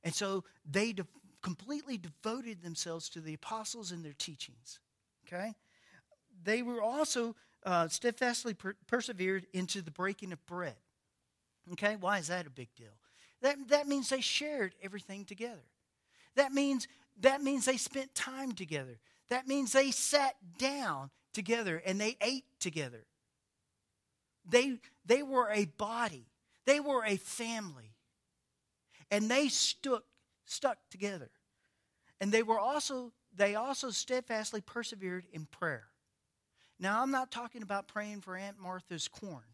And 0.02 0.14
so 0.14 0.44
they 0.64 0.94
de- 0.94 1.06
completely 1.42 1.98
devoted 1.98 2.62
themselves 2.62 3.10
to 3.10 3.20
the 3.20 3.34
apostles 3.34 3.92
and 3.92 4.02
their 4.02 4.14
teachings. 4.16 4.80
Okay? 5.26 5.54
They 6.44 6.62
were 6.62 6.82
also 6.82 7.36
uh, 7.64 7.88
steadfastly 7.88 8.54
per- 8.54 8.76
persevered 8.86 9.46
into 9.52 9.82
the 9.82 9.90
breaking 9.90 10.32
of 10.32 10.44
bread. 10.46 10.76
Okay? 11.72 11.96
Why 11.96 12.18
is 12.18 12.28
that 12.28 12.46
a 12.46 12.50
big 12.50 12.74
deal? 12.76 12.96
That, 13.40 13.56
that 13.68 13.88
means 13.88 14.08
they 14.08 14.20
shared 14.20 14.74
everything 14.82 15.24
together. 15.24 15.64
That 16.36 16.52
means, 16.52 16.88
that 17.20 17.42
means 17.42 17.64
they 17.64 17.76
spent 17.76 18.14
time 18.14 18.52
together. 18.52 18.98
That 19.28 19.46
means 19.48 19.72
they 19.72 19.90
sat 19.90 20.34
down 20.58 21.10
together 21.32 21.82
and 21.84 22.00
they 22.00 22.16
ate 22.20 22.44
together. 22.60 23.04
They, 24.48 24.78
they 25.06 25.22
were 25.22 25.48
a 25.50 25.66
body, 25.66 26.26
they 26.66 26.80
were 26.80 27.04
a 27.04 27.16
family 27.16 27.92
and 29.12 29.30
they 29.30 29.48
stuck 29.48 30.02
stuck 30.46 30.78
together. 30.90 31.30
And 32.20 32.32
they 32.32 32.42
were 32.42 32.58
also 32.58 33.12
they 33.34 33.54
also 33.54 33.90
steadfastly 33.90 34.60
persevered 34.60 35.26
in 35.32 35.46
prayer. 35.46 35.84
Now 36.78 37.02
I'm 37.02 37.10
not 37.10 37.30
talking 37.30 37.62
about 37.62 37.88
praying 37.88 38.20
for 38.20 38.36
Aunt 38.36 38.58
Martha's 38.58 39.08
corn. 39.08 39.44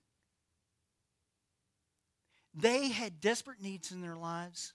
They 2.54 2.88
had 2.88 3.20
desperate 3.20 3.60
needs 3.60 3.92
in 3.92 4.00
their 4.00 4.16
lives. 4.16 4.72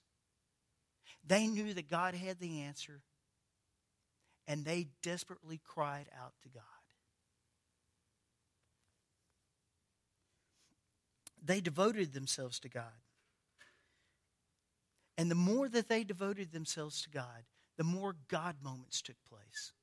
They 1.26 1.48
knew 1.48 1.74
that 1.74 1.90
God 1.90 2.14
had 2.14 2.40
the 2.40 2.62
answer. 2.62 3.02
And 4.48 4.66
they 4.66 4.88
desperately 5.02 5.60
cried 5.64 6.08
out 6.22 6.34
to 6.44 6.50
God. 6.50 6.64
They 11.44 11.60
devoted 11.60 12.14
themselves 12.14 12.60
to 12.62 12.70
God. 12.70 12.84
And 15.18 15.30
the 15.30 15.36
more 15.36 15.68
that 15.70 15.90
they 15.90 16.04
devoted 16.04 16.52
themselves 16.52 17.02
to 17.04 17.10
God, 17.10 17.44
the 17.78 17.84
more 17.84 18.16
God 18.28 18.58
moments 18.64 19.02
took 19.02 19.18
place. 19.30 19.74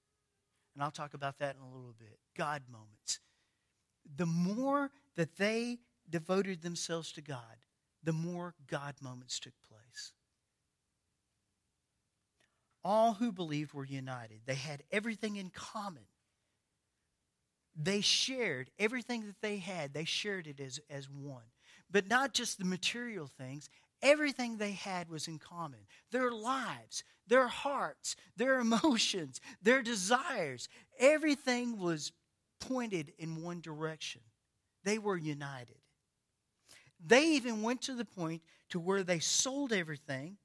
And 0.74 0.82
I'll 0.82 0.90
talk 0.90 1.14
about 1.14 1.38
that 1.38 1.56
in 1.56 1.62
a 1.62 1.74
little 1.74 1.94
bit. 1.98 2.18
God 2.36 2.62
moments. 2.70 3.20
The 4.16 4.26
more 4.26 4.90
that 5.16 5.36
they 5.36 5.78
devoted 6.08 6.62
themselves 6.62 7.12
to 7.12 7.20
God, 7.20 7.66
the 8.02 8.12
more 8.12 8.54
God 8.66 8.94
moments 9.00 9.38
took 9.38 9.52
place. 9.68 10.12
All 12.82 13.14
who 13.14 13.30
believed 13.30 13.74
were 13.74 13.84
united. 13.84 14.40
They 14.46 14.54
had 14.54 14.82
everything 14.90 15.36
in 15.36 15.50
common. 15.50 16.04
They 17.76 18.00
shared 18.00 18.70
everything 18.78 19.26
that 19.26 19.40
they 19.42 19.58
had, 19.58 19.92
they 19.92 20.04
shared 20.04 20.46
it 20.46 20.60
as, 20.60 20.80
as 20.88 21.08
one. 21.08 21.44
But 21.90 22.08
not 22.08 22.32
just 22.32 22.58
the 22.58 22.64
material 22.64 23.26
things, 23.26 23.68
Everything 24.02 24.56
they 24.56 24.72
had 24.72 25.08
was 25.08 25.28
in 25.28 25.38
common 25.38 25.80
their 26.10 26.30
lives, 26.30 27.04
their 27.26 27.48
hearts, 27.48 28.16
their 28.36 28.60
emotions, 28.60 29.40
their 29.62 29.82
desires. 29.82 30.68
Everything 30.98 31.78
was 31.78 32.12
pointed 32.60 33.12
in 33.18 33.42
one 33.42 33.60
direction. 33.60 34.22
They 34.84 34.98
were 34.98 35.16
united. 35.16 35.76
They 37.04 37.28
even 37.28 37.62
went 37.62 37.82
to 37.82 37.94
the 37.94 38.04
point 38.04 38.42
to 38.70 38.80
where 38.80 39.02
they 39.02 39.18
sold 39.18 39.72
everything 39.72 40.36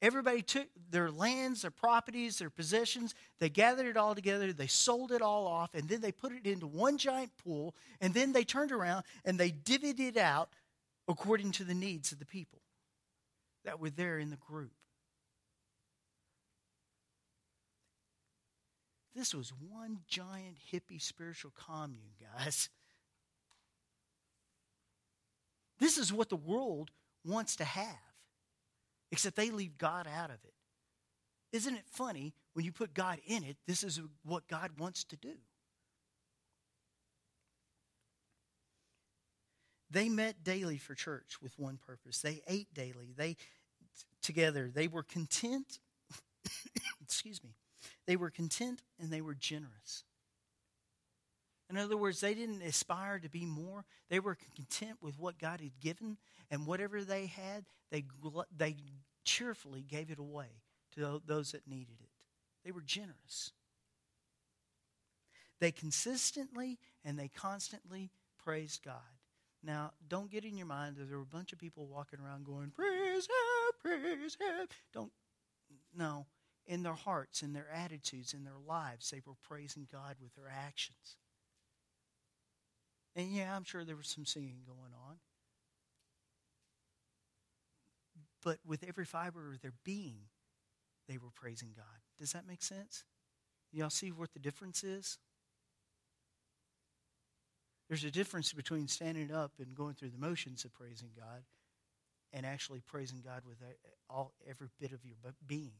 Everybody 0.00 0.42
took 0.42 0.68
their 0.90 1.10
lands, 1.10 1.62
their 1.62 1.72
properties, 1.72 2.38
their 2.38 2.50
possessions, 2.50 3.14
they 3.40 3.48
gathered 3.48 3.86
it 3.86 3.96
all 3.96 4.14
together, 4.14 4.52
they 4.52 4.68
sold 4.68 5.10
it 5.10 5.20
all 5.20 5.46
off, 5.46 5.74
and 5.74 5.88
then 5.88 6.00
they 6.00 6.12
put 6.12 6.32
it 6.32 6.46
into 6.46 6.68
one 6.68 6.98
giant 6.98 7.32
pool, 7.36 7.74
and 8.00 8.14
then 8.14 8.32
they 8.32 8.44
turned 8.44 8.70
around 8.70 9.04
and 9.24 9.38
they 9.38 9.50
divvied 9.50 9.98
it 9.98 10.16
out 10.16 10.50
according 11.08 11.50
to 11.52 11.64
the 11.64 11.74
needs 11.74 12.12
of 12.12 12.20
the 12.20 12.26
people 12.26 12.60
that 13.68 13.78
were 13.78 13.90
there 13.90 14.18
in 14.18 14.30
the 14.30 14.36
group. 14.36 14.72
This 19.14 19.34
was 19.34 19.52
one 19.68 19.98
giant 20.08 20.56
hippie 20.72 21.02
spiritual 21.02 21.52
commune, 21.54 22.14
guys. 22.18 22.70
This 25.78 25.98
is 25.98 26.14
what 26.14 26.30
the 26.30 26.36
world 26.36 26.90
wants 27.26 27.56
to 27.56 27.64
have 27.64 27.94
except 29.12 29.36
they 29.36 29.50
leave 29.50 29.76
God 29.76 30.06
out 30.06 30.30
of 30.30 30.38
it. 30.44 30.54
Isn't 31.52 31.74
it 31.74 31.84
funny 31.90 32.34
when 32.54 32.64
you 32.64 32.72
put 32.72 32.94
God 32.94 33.18
in 33.26 33.44
it, 33.44 33.58
this 33.66 33.84
is 33.84 34.00
what 34.24 34.48
God 34.48 34.70
wants 34.78 35.04
to 35.04 35.16
do? 35.16 35.34
They 39.90 40.08
met 40.08 40.44
daily 40.44 40.78
for 40.78 40.94
church 40.94 41.40
with 41.40 41.58
one 41.58 41.78
purpose. 41.78 42.20
They 42.20 42.42
ate 42.46 42.72
daily. 42.74 43.14
They 43.16 43.36
together. 44.22 44.70
They 44.72 44.88
were 44.88 45.02
content. 45.02 45.78
excuse 47.02 47.42
me. 47.42 47.50
They 48.06 48.16
were 48.16 48.30
content 48.30 48.82
and 48.98 49.12
they 49.12 49.20
were 49.20 49.34
generous. 49.34 50.04
In 51.70 51.76
other 51.76 51.96
words, 51.96 52.20
they 52.20 52.34
didn't 52.34 52.62
aspire 52.62 53.18
to 53.18 53.28
be 53.28 53.44
more. 53.44 53.84
They 54.08 54.20
were 54.20 54.38
content 54.54 54.98
with 55.02 55.18
what 55.18 55.38
God 55.38 55.60
had 55.60 55.80
given, 55.80 56.16
and 56.50 56.66
whatever 56.66 57.04
they 57.04 57.26
had, 57.26 57.66
they, 57.90 58.04
they 58.56 58.76
cheerfully 59.24 59.82
gave 59.82 60.10
it 60.10 60.18
away 60.18 60.62
to 60.94 61.20
those 61.26 61.52
that 61.52 61.68
needed 61.68 61.96
it. 62.00 62.08
They 62.64 62.72
were 62.72 62.80
generous. 62.80 63.52
They 65.60 65.70
consistently 65.70 66.78
and 67.04 67.18
they 67.18 67.28
constantly 67.28 68.10
praised 68.42 68.82
God. 68.82 69.17
Now, 69.62 69.92
don't 70.06 70.30
get 70.30 70.44
in 70.44 70.56
your 70.56 70.66
mind 70.66 70.96
that 70.96 71.08
there 71.08 71.16
were 71.16 71.24
a 71.24 71.26
bunch 71.26 71.52
of 71.52 71.58
people 71.58 71.86
walking 71.86 72.20
around 72.20 72.44
going, 72.44 72.70
Praise 72.70 73.26
Him, 73.26 73.72
praise 73.82 74.36
Him. 74.40 74.66
Don't, 74.92 75.12
no. 75.94 76.26
In 76.66 76.82
their 76.82 76.94
hearts, 76.94 77.42
in 77.42 77.54
their 77.54 77.68
attitudes, 77.74 78.34
in 78.34 78.44
their 78.44 78.58
lives, 78.66 79.10
they 79.10 79.22
were 79.24 79.34
praising 79.42 79.88
God 79.90 80.16
with 80.20 80.34
their 80.34 80.52
actions. 80.52 81.16
And 83.16 83.32
yeah, 83.32 83.56
I'm 83.56 83.64
sure 83.64 83.84
there 83.84 83.96
was 83.96 84.08
some 84.08 84.26
singing 84.26 84.60
going 84.66 84.92
on. 85.08 85.16
but 88.42 88.58
with 88.66 88.84
every 88.86 89.04
fiber 89.04 89.52
of 89.52 89.60
their 89.60 89.74
being, 89.84 90.20
they 91.08 91.18
were 91.18 91.30
praising 91.34 91.70
God. 91.76 91.84
Does 92.18 92.32
that 92.32 92.46
make 92.46 92.62
sense? 92.62 93.04
Y'all 93.72 93.90
see 93.90 94.10
what 94.10 94.32
the 94.32 94.38
difference 94.38 94.82
is? 94.82 95.18
There's 97.88 98.04
a 98.04 98.10
difference 98.10 98.52
between 98.52 98.86
standing 98.86 99.32
up 99.32 99.52
and 99.58 99.74
going 99.74 99.94
through 99.94 100.10
the 100.10 100.18
motions 100.18 100.64
of 100.64 100.74
praising 100.74 101.10
God 101.16 101.42
and 102.32 102.44
actually 102.44 102.80
praising 102.80 103.22
God 103.24 103.42
with 103.46 103.56
uh, 103.62 104.12
all 104.12 104.34
every 104.48 104.68
bit 104.78 104.92
of 104.92 105.04
your 105.04 105.16
being. 105.46 105.72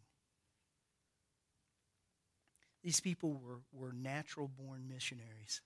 These 2.83 3.01
people 3.01 3.35
were, 3.35 3.61
were 3.73 3.93
natural 3.93 4.49
born 4.49 4.89
missionaries. 4.89 5.61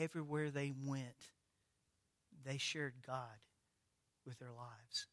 Everywhere 0.00 0.50
they 0.50 0.72
went, 0.84 1.30
they 2.44 2.58
shared 2.58 2.94
God 3.06 3.40
with 4.26 4.38
their 4.38 4.52
lives. 4.52 5.06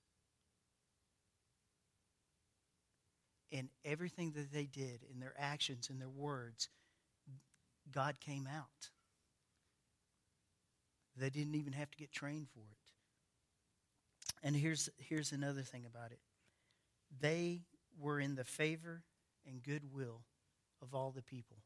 In 3.52 3.70
everything 3.84 4.34
that 4.36 4.52
they 4.52 4.66
did, 4.66 5.00
in 5.12 5.20
their 5.20 5.34
actions, 5.38 5.90
in 5.90 6.00
their 6.00 6.10
words, 6.10 6.70
God 7.92 8.20
came 8.20 8.48
out. 8.48 8.90
They 11.16 11.30
didn't 11.30 11.56
even 11.56 11.74
have 11.74 11.92
to 11.92 11.98
get 11.98 12.12
trained 12.12 12.48
for 12.50 12.60
it. 12.60 12.78
And 14.42 14.56
here's, 14.56 14.90
here's 14.98 15.32
another 15.32 15.62
thing 15.62 15.86
about 15.86 16.12
it 16.12 16.20
they 17.20 17.64
were 18.00 18.20
in 18.20 18.36
the 18.36 18.44
favor 18.44 19.04
and 19.46 19.64
goodwill 19.64 20.22
of 20.82 20.94
all 20.94 21.12
the 21.12 21.24
people. 21.24 21.58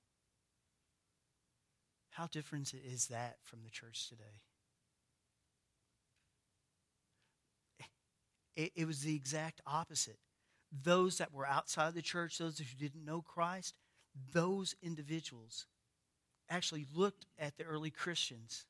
How 2.11 2.27
different 2.27 2.73
is 2.73 3.07
that 3.07 3.37
from 3.43 3.59
the 3.63 3.69
church 3.69 4.07
today? 4.09 4.41
It, 8.55 8.71
it 8.75 8.85
was 8.85 9.01
the 9.01 9.15
exact 9.15 9.61
opposite. 9.65 10.19
Those 10.71 11.17
that 11.17 11.33
were 11.33 11.47
outside 11.47 11.95
the 11.95 12.03
church, 12.03 12.37
those 12.37 12.59
who 12.59 12.65
didn't 12.77 13.03
know 13.03 13.21
Christ, 13.21 13.73
those 14.31 14.75
individuals 14.81 15.65
actually 16.53 16.85
looked 16.93 17.25
at 17.39 17.57
the 17.57 17.63
early 17.63 17.89
Christians 17.89 18.65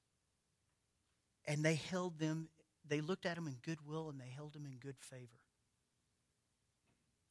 and 1.45 1.63
they 1.63 1.75
held 1.75 2.17
them, 2.17 2.47
they 2.87 3.01
looked 3.01 3.25
at 3.25 3.35
them 3.35 3.47
in 3.47 3.57
goodwill 3.61 4.09
and 4.09 4.19
they 4.19 4.31
held 4.33 4.53
them 4.53 4.65
in 4.65 4.77
good 4.77 4.97
favor. 4.99 5.41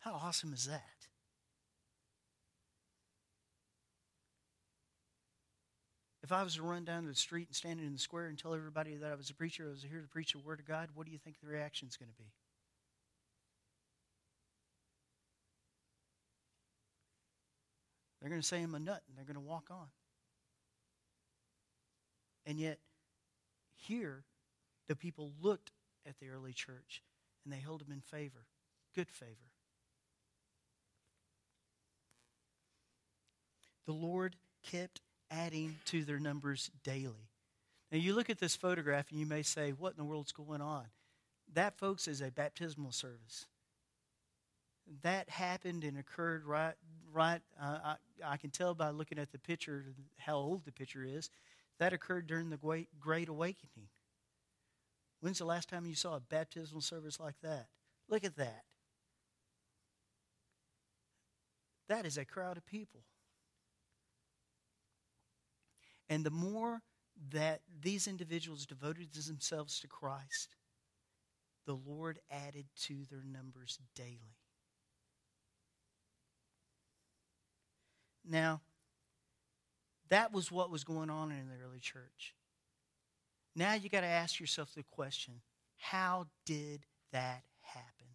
How 0.01 0.13
awesome 0.13 0.53
is 0.53 0.67
that? 0.67 0.83
If 6.23 6.31
I 6.31 6.43
was 6.43 6.57
to 6.57 6.63
run 6.63 6.85
down 6.85 7.07
the 7.07 7.15
street 7.15 7.49
and 7.49 7.57
stand 7.57 7.81
in 7.81 7.93
the 7.93 7.99
square 7.99 8.27
and 8.27 8.39
tell 8.39 8.55
everybody 8.55 8.97
that 8.97 9.11
I 9.11 9.15
was 9.15 9.31
a 9.31 9.35
preacher, 9.35 9.67
I 9.67 9.71
was 9.71 9.83
here 9.83 10.01
to 10.01 10.09
preach 10.09 10.33
the 10.33 10.39
Word 10.39 10.61
of 10.61 10.67
God, 10.67 10.91
what 10.95 11.07
do 11.07 11.13
you 11.13 11.19
think 11.19 11.41
the 11.41 11.49
reaction 11.49 11.89
is 11.89 11.97
going 11.97 12.11
to 12.11 12.17
be? 12.17 12.31
They're 18.21 18.31
going 18.31 18.41
to 18.41 18.47
say 18.47 18.63
I'm 18.63 18.75
a 18.75 18.79
nut 18.79 19.03
and 19.09 19.17
they're 19.17 19.25
going 19.25 19.35
to 19.35 19.41
walk 19.41 19.65
on. 19.71 19.89
And 22.47 22.59
yet, 22.59 22.79
here, 23.77 24.25
the 24.89 24.97
people 24.97 25.33
looked 25.41 25.71
at 26.07 26.19
the 26.19 26.29
early 26.29 26.53
church 26.53 27.03
and 27.45 27.53
they 27.53 27.59
held 27.59 27.81
them 27.81 27.93
in 27.93 28.01
favor, 28.01 28.47
good 28.95 29.11
favor. 29.11 29.53
The 33.87 33.93
Lord 33.93 34.37
kept 34.63 35.01
adding 35.31 35.77
to 35.87 36.05
their 36.05 36.21
numbers 36.21 36.71
daily. 36.85 37.31
Now, 37.91 37.99
you 37.99 38.15
look 38.15 38.31
at 38.31 38.39
this 38.39 38.57
photograph 38.57 39.11
and 39.11 39.19
you 39.19 39.27
may 39.27 39.43
say, 39.43 39.73
What 39.73 39.93
in 39.93 39.99
the 39.99 40.05
world's 40.05 40.33
going 40.33 40.61
on? 40.61 40.85
That, 41.53 41.77
folks, 41.77 42.09
is 42.09 42.21
a 42.21 42.31
baptismal 42.31 42.93
service. 42.93 43.47
That 45.03 45.29
happened 45.29 45.85
and 45.85 45.99
occurred 45.99 46.45
right, 46.45 46.75
right. 47.13 47.41
Uh, 47.61 47.79
I, 47.85 47.97
I 48.25 48.37
can 48.37 48.51
tell 48.51 48.75
by 48.75 48.91
looking 48.91 49.19
at 49.19 49.33
the 49.33 49.39
picture 49.39 49.85
how 50.19 50.37
old 50.37 50.65
the 50.65 50.73
picture 50.73 51.05
is. 51.05 51.29
That 51.83 51.93
occurred 51.93 52.29
during 52.29 52.49
the 52.49 52.57
Great, 52.57 52.89
Great 53.01 53.29
Awakening. 53.29 53.89
When's 55.19 55.39
the 55.39 55.45
last 55.45 55.69
time 55.69 55.85
you 55.85 55.97
saw 55.97 56.15
a 56.15 56.21
baptismal 56.21 56.81
service 56.81 57.19
like 57.19 57.35
that? 57.43 57.67
Look 58.09 58.23
at 58.23 58.37
that. 58.37 58.63
That 61.89 62.07
is 62.07 62.17
a 62.17 62.25
crowd 62.25 62.57
of 62.57 62.65
people. 62.65 63.01
And 66.09 66.25
the 66.25 66.31
more 66.31 66.83
that 67.31 67.63
these 67.81 68.07
individuals 68.07 68.65
devoted 68.65 69.13
themselves 69.13 69.81
to 69.81 69.89
Christ, 69.89 70.55
the 71.67 71.75
Lord 71.75 72.21
added 72.31 72.67
to 72.83 72.99
their 73.11 73.25
numbers 73.25 73.81
daily. 73.97 74.37
Now, 78.25 78.61
that 80.13 80.33
was 80.33 80.53
what 80.53 80.71
was 80.71 80.85
going 80.85 81.09
on 81.09 81.31
in 81.31 81.49
the 81.49 81.65
early 81.65 81.81
church. 81.81 82.35
Now 83.57 83.75
you 83.75 83.89
got 83.89 84.03
to 84.03 84.07
ask 84.07 84.39
yourself 84.39 84.75
the 84.75 84.83
question 84.83 85.41
how 85.79 86.27
did 86.45 86.85
that 87.13 87.43
happen? 87.63 88.07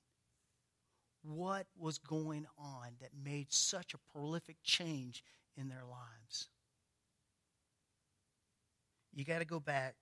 What 1.24 1.66
was 1.78 1.98
going 1.98 2.46
on 2.58 2.88
that 3.02 3.10
made 3.26 3.52
such 3.52 3.94
a 3.94 3.98
prolific 4.14 4.58
change 4.64 5.24
in 5.58 5.68
their 5.68 5.84
lives? 5.90 6.50
You 9.14 9.26
got 9.26 9.40
to 9.40 9.46
go 9.46 9.60
back. 9.60 9.96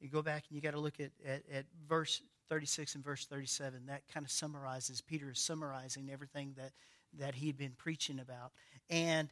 You 0.00 0.08
go 0.08 0.22
back 0.22 0.44
and 0.48 0.56
you 0.56 0.62
got 0.62 0.72
to 0.72 0.80
look 0.80 0.98
at, 0.98 1.12
at, 1.24 1.42
at 1.52 1.66
verse 1.86 2.22
36 2.48 2.94
and 2.94 3.04
verse 3.04 3.26
37. 3.26 3.86
That 3.86 4.02
kind 4.12 4.24
of 4.24 4.32
summarizes, 4.32 5.02
Peter 5.02 5.30
is 5.30 5.38
summarizing 5.38 6.10
everything 6.10 6.54
that, 6.56 6.72
that 7.18 7.34
he 7.34 7.46
had 7.46 7.58
been 7.58 7.74
preaching 7.76 8.18
about 8.18 8.52
and, 8.90 9.28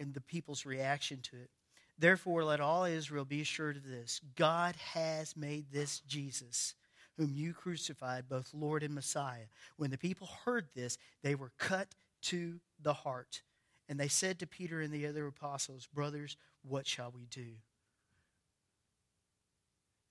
and 0.00 0.14
the 0.14 0.20
people's 0.20 0.66
reaction 0.66 1.20
to 1.22 1.36
it. 1.36 1.50
Therefore, 1.98 2.42
let 2.42 2.60
all 2.60 2.84
Israel 2.84 3.26
be 3.26 3.42
assured 3.42 3.76
of 3.76 3.86
this 3.86 4.20
God 4.34 4.74
has 4.76 5.36
made 5.36 5.66
this 5.70 6.00
Jesus, 6.00 6.74
whom 7.16 7.34
you 7.34 7.52
crucified, 7.52 8.28
both 8.28 8.54
Lord 8.54 8.82
and 8.82 8.94
Messiah. 8.94 9.46
When 9.76 9.90
the 9.90 9.98
people 9.98 10.28
heard 10.44 10.68
this, 10.74 10.96
they 11.22 11.34
were 11.34 11.52
cut 11.58 11.94
to 12.22 12.58
the 12.82 12.94
heart. 12.94 13.42
And 13.88 13.98
they 13.98 14.08
said 14.08 14.38
to 14.38 14.46
Peter 14.46 14.80
and 14.80 14.92
the 14.92 15.06
other 15.06 15.26
apostles, 15.26 15.88
Brothers, 15.92 16.36
what 16.62 16.86
shall 16.86 17.12
we 17.14 17.26
do? 17.26 17.56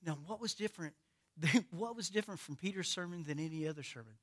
Now, 0.06 0.18
what 0.28 0.40
was 0.40 0.54
different 0.54 0.94
what 1.72 1.96
was 1.96 2.10
different 2.10 2.40
from 2.40 2.58
Peter's 2.58 2.90
sermon 2.90 3.24
than 3.24 3.40
any 3.40 3.68
other 3.68 3.84
sermon? 3.84 4.14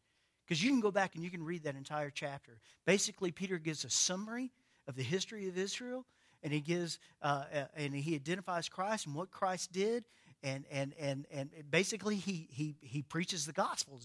Because 0.46 0.62
you 0.62 0.70
can 0.70 0.80
go 0.80 0.90
back 0.90 1.14
and 1.14 1.24
you 1.24 1.30
can 1.30 1.42
read 1.42 1.64
that 1.64 1.74
entire 1.74 2.10
chapter. 2.10 2.58
Basically, 2.84 3.32
Peter 3.32 3.58
gives 3.58 3.84
a 3.84 3.90
summary 3.90 4.52
of 4.86 4.96
the 4.96 5.02
history 5.02 5.48
of 5.48 5.58
Israel, 5.58 6.04
and 6.42 6.52
he 6.52 6.60
gives 6.60 6.98
uh, 7.22 7.44
uh 7.52 7.64
and 7.76 7.94
he 7.94 8.14
identifies 8.14 8.68
Christ 8.68 9.06
and 9.06 9.14
what 9.14 9.30
Christ 9.30 9.72
did, 9.72 10.04
and 10.42 10.64
and 10.70 10.94
and 10.98 11.26
and 11.30 11.50
basically 11.70 12.16
he 12.16 12.48
he 12.50 12.76
he 12.80 13.02
preaches 13.02 13.46
the 13.46 13.52
gospel 13.52 14.00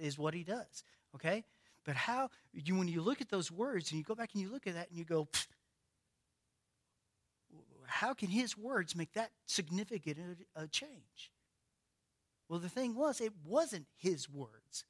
is 0.00 0.18
what 0.18 0.34
he 0.34 0.44
does. 0.44 0.84
Okay, 1.14 1.44
but 1.84 1.96
how 1.96 2.30
you 2.52 2.76
when 2.76 2.88
you 2.88 3.02
look 3.02 3.20
at 3.20 3.28
those 3.28 3.50
words 3.50 3.90
and 3.90 3.98
you 3.98 4.04
go 4.04 4.14
back 4.14 4.30
and 4.34 4.42
you 4.42 4.50
look 4.50 4.66
at 4.66 4.74
that 4.74 4.88
and 4.88 4.98
you 4.98 5.04
go, 5.04 5.28
how 7.86 8.14
can 8.14 8.28
his 8.28 8.56
words 8.56 8.96
make 8.96 9.12
that 9.12 9.30
significant 9.46 10.18
a 10.56 10.66
change? 10.66 11.30
Well, 12.48 12.58
the 12.58 12.68
thing 12.68 12.94
was, 12.94 13.20
it 13.20 13.32
wasn't 13.44 13.86
his 13.96 14.28
words, 14.28 14.84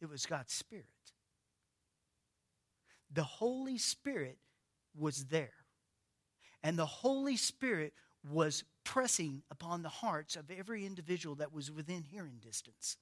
it 0.00 0.08
was 0.08 0.26
God's 0.26 0.52
Spirit. 0.52 0.86
The 3.12 3.22
Holy 3.22 3.78
Spirit 3.78 4.38
was 4.98 5.26
there. 5.26 5.52
And 6.62 6.78
the 6.78 6.86
Holy 6.86 7.36
Spirit 7.36 7.92
was 8.28 8.64
pressing 8.84 9.42
upon 9.50 9.82
the 9.82 9.88
hearts 9.88 10.36
of 10.36 10.50
every 10.50 10.84
individual 10.84 11.36
that 11.36 11.52
was 11.52 11.70
within 11.70 12.02
hearing 12.02 12.38
distance. 12.40 12.96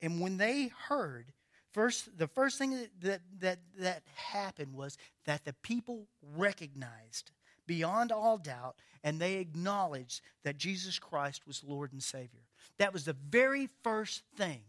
And 0.00 0.20
when 0.20 0.36
they 0.36 0.70
heard, 0.88 1.32
first 1.72 2.16
the 2.18 2.28
first 2.28 2.58
thing 2.58 2.70
that, 2.72 2.90
that, 3.00 3.20
that, 3.40 3.58
that 3.78 4.02
happened 4.14 4.74
was 4.74 4.98
that 5.24 5.44
the 5.44 5.54
people 5.62 6.06
recognized 6.36 7.32
beyond 7.66 8.12
all 8.12 8.38
doubt 8.38 8.76
and 9.02 9.20
they 9.20 9.36
acknowledged 9.36 10.20
that 10.44 10.58
Jesus 10.58 10.98
Christ 10.98 11.46
was 11.46 11.64
Lord 11.64 11.92
and 11.92 12.02
Savior. 12.02 12.42
That 12.78 12.92
was 12.92 13.04
the 13.04 13.16
very 13.30 13.68
first 13.82 14.22
thing. 14.36 14.62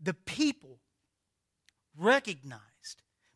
The 0.00 0.14
people 0.14 0.78
recognized 1.96 2.62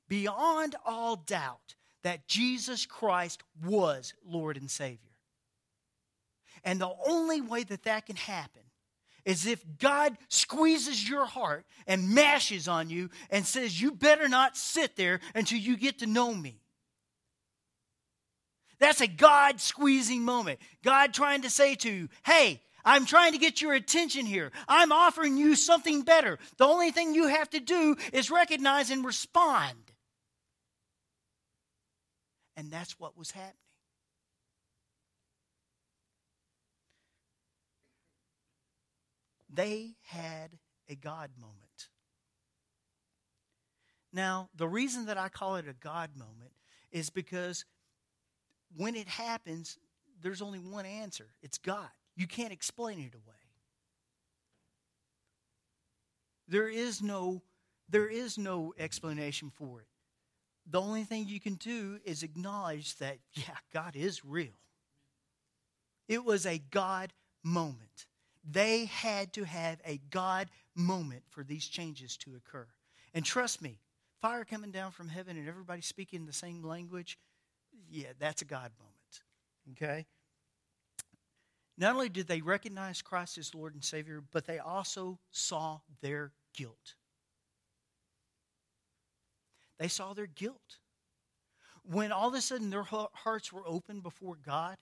beyond 0.09 0.77
all 0.85 1.17
doubt 1.17 1.75
that 2.03 2.29
Jesus 2.29 2.87
Christ 2.87 3.43
was 3.65 4.15
Lord 4.25 4.57
and 4.57 4.71
Savior. 4.71 4.99
And 6.65 6.81
the 6.81 6.93
only 7.07 7.41
way 7.41 7.63
that 7.65 7.85
that 7.85 8.07
can 8.07 8.17
happen 8.17 8.63
is 9.25 9.47
if 9.47 9.65
God 9.79 10.17
squeezes 10.29 11.09
your 11.09 11.27
heart 11.27 11.67
and 11.87 12.11
mashes 12.11 12.69
on 12.69 12.91
you 12.91 13.11
and 13.29 13.45
says, 13.45 13.81
You 13.81 13.93
better 13.93 14.29
not 14.29 14.57
sit 14.57 14.97
there 14.97 15.21
until 15.35 15.59
you 15.59 15.77
get 15.77 15.99
to 15.99 16.07
know 16.07 16.33
me. 16.33 16.61
That's 18.79 19.01
a 19.01 19.09
God 19.09 19.61
squeezing 19.61 20.23
moment. 20.23 20.61
God 20.85 21.13
trying 21.13 21.43
to 21.43 21.51
say 21.51 21.75
to 21.77 21.91
you, 21.91 22.09
Hey, 22.25 22.63
I'm 22.85 23.05
trying 23.05 23.33
to 23.33 23.39
get 23.39 23.61
your 23.61 23.75
attention 23.75 24.27
here. 24.27 24.53
I'm 24.69 24.93
offering 24.93 25.37
you 25.37 25.57
something 25.57 26.03
better. 26.03 26.39
The 26.57 26.67
only 26.67 26.93
thing 26.93 27.15
you 27.15 27.27
have 27.27 27.51
to 27.51 27.61
do 27.61 27.97
is 28.13 28.31
recognize 28.31 28.93
and 28.93 29.05
respond. 29.05 29.75
And 32.57 32.71
that's 32.71 32.99
what 32.99 33.17
was 33.19 33.31
happening. 33.33 33.55
They 39.53 39.95
had 40.03 40.59
a 40.89 40.95
God 40.95 41.31
moment. 41.39 41.89
Now, 44.13 44.49
the 44.57 44.69
reason 44.69 45.07
that 45.07 45.19
I 45.19 45.29
call 45.29 45.57
it 45.57 45.69
a 45.69 45.75
God 45.75 46.11
moment 46.17 46.53
is 46.91 47.11
because 47.11 47.65
when 48.77 48.95
it 48.95 49.09
happens, 49.09 49.79
there's 50.23 50.43
only 50.43 50.59
one 50.59 50.87
answer 50.87 51.27
it's 51.43 51.59
God. 51.59 51.89
You 52.17 52.27
can't 52.27 52.53
explain 52.53 52.99
it 52.99 53.15
away. 53.15 53.35
There 56.49 56.69
is 56.69 57.03
no 57.03 57.43
there 57.89 58.09
is 58.09 58.37
no 58.37 58.75
explanation 58.79 59.51
for 59.51 59.81
it. 59.81 59.87
The 60.69 60.81
only 60.81 61.05
thing 61.05 61.27
you 61.29 61.41
can 61.41 61.55
do 61.55 62.01
is 62.05 62.23
acknowledge 62.23 62.97
that 62.97 63.19
yeah, 63.35 63.57
God 63.73 63.95
is 63.95 64.25
real. 64.25 64.53
It 66.09 66.25
was 66.25 66.47
a 66.47 66.59
God 66.71 67.13
moment. 67.43 68.07
They 68.49 68.85
had 68.87 69.33
to 69.35 69.45
have 69.45 69.81
a 69.85 70.01
God 70.11 70.49
moment 70.75 71.23
for 71.29 71.43
these 71.43 71.67
changes 71.67 72.17
to 72.19 72.37
occur. 72.37 72.67
And 73.15 73.25
trust 73.25 73.63
me, 73.63 73.81
fire 74.21 74.45
coming 74.45 74.71
down 74.71 74.93
from 74.93 75.09
heaven 75.09 75.37
and 75.37 75.49
everybody 75.49 75.83
speaking 75.83 76.27
the 76.27 76.33
same 76.33 76.63
language, 76.63 77.19
yeah, 77.89 78.09
that's 78.19 78.43
a 78.43 78.45
God 78.45 78.71
moment. 78.79 79.23
Okay? 79.73 80.07
Not 81.79 81.95
only 81.95 82.09
did 82.09 82.27
they 82.27 82.41
recognize 82.41 83.03
Christ 83.03 83.39
as 83.39 83.55
Lord 83.55 83.75
and 83.75 83.85
Savior, 83.85 84.23
but 84.33 84.47
they 84.47 84.59
also 84.59 85.19
saw 85.31 85.81
their 86.01 86.33
guilt. 86.55 86.95
They 89.79 89.89
saw 89.89 90.15
their 90.15 90.27
guilt. 90.27 90.79
When 91.85 92.13
all 92.13 92.29
of 92.29 92.35
a 92.35 92.41
sudden 92.41 92.71
their 92.71 92.83
hearts 92.83 93.53
were 93.53 93.67
open 93.67 94.01
before 94.01 94.37
God 94.45 94.77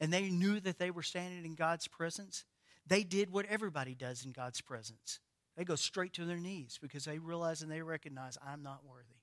and 0.00 0.12
they 0.12 0.28
knew 0.30 0.58
that 0.60 0.78
they 0.78 0.90
were 0.90 1.02
standing 1.02 1.44
in 1.44 1.54
God's 1.54 1.86
presence, 1.86 2.44
they 2.86 3.04
did 3.04 3.30
what 3.30 3.46
everybody 3.46 3.94
does 3.94 4.24
in 4.24 4.32
God's 4.32 4.60
presence. 4.60 5.20
They 5.56 5.64
go 5.64 5.76
straight 5.76 6.14
to 6.14 6.24
their 6.24 6.38
knees 6.38 6.78
because 6.80 7.04
they 7.04 7.18
realize 7.18 7.62
and 7.62 7.70
they 7.70 7.82
recognize, 7.82 8.38
I'm 8.44 8.62
not 8.62 8.84
worthy. 8.84 9.20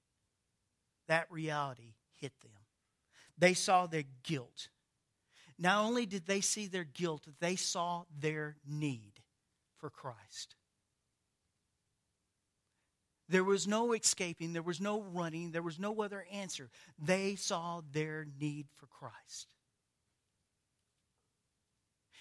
That 1.07 1.31
reality 1.31 1.95
hit 2.15 2.33
them. 2.41 2.51
They 3.37 3.53
saw 3.53 3.87
their 3.87 4.03
guilt. 4.23 4.69
Not 5.57 5.83
only 5.85 6.05
did 6.05 6.25
they 6.25 6.41
see 6.41 6.67
their 6.67 6.83
guilt, 6.83 7.27
they 7.39 7.55
saw 7.55 8.03
their 8.19 8.57
need 8.65 9.13
for 9.77 9.89
Christ. 9.89 10.55
There 13.29 13.43
was 13.43 13.67
no 13.67 13.93
escaping, 13.93 14.53
there 14.53 14.61
was 14.61 14.79
no 14.79 15.01
running, 15.01 15.51
there 15.51 15.61
was 15.61 15.79
no 15.79 16.01
other 16.01 16.25
answer. 16.31 16.69
They 16.97 17.35
saw 17.35 17.81
their 17.91 18.25
need 18.39 18.67
for 18.77 18.87
Christ. 18.87 19.47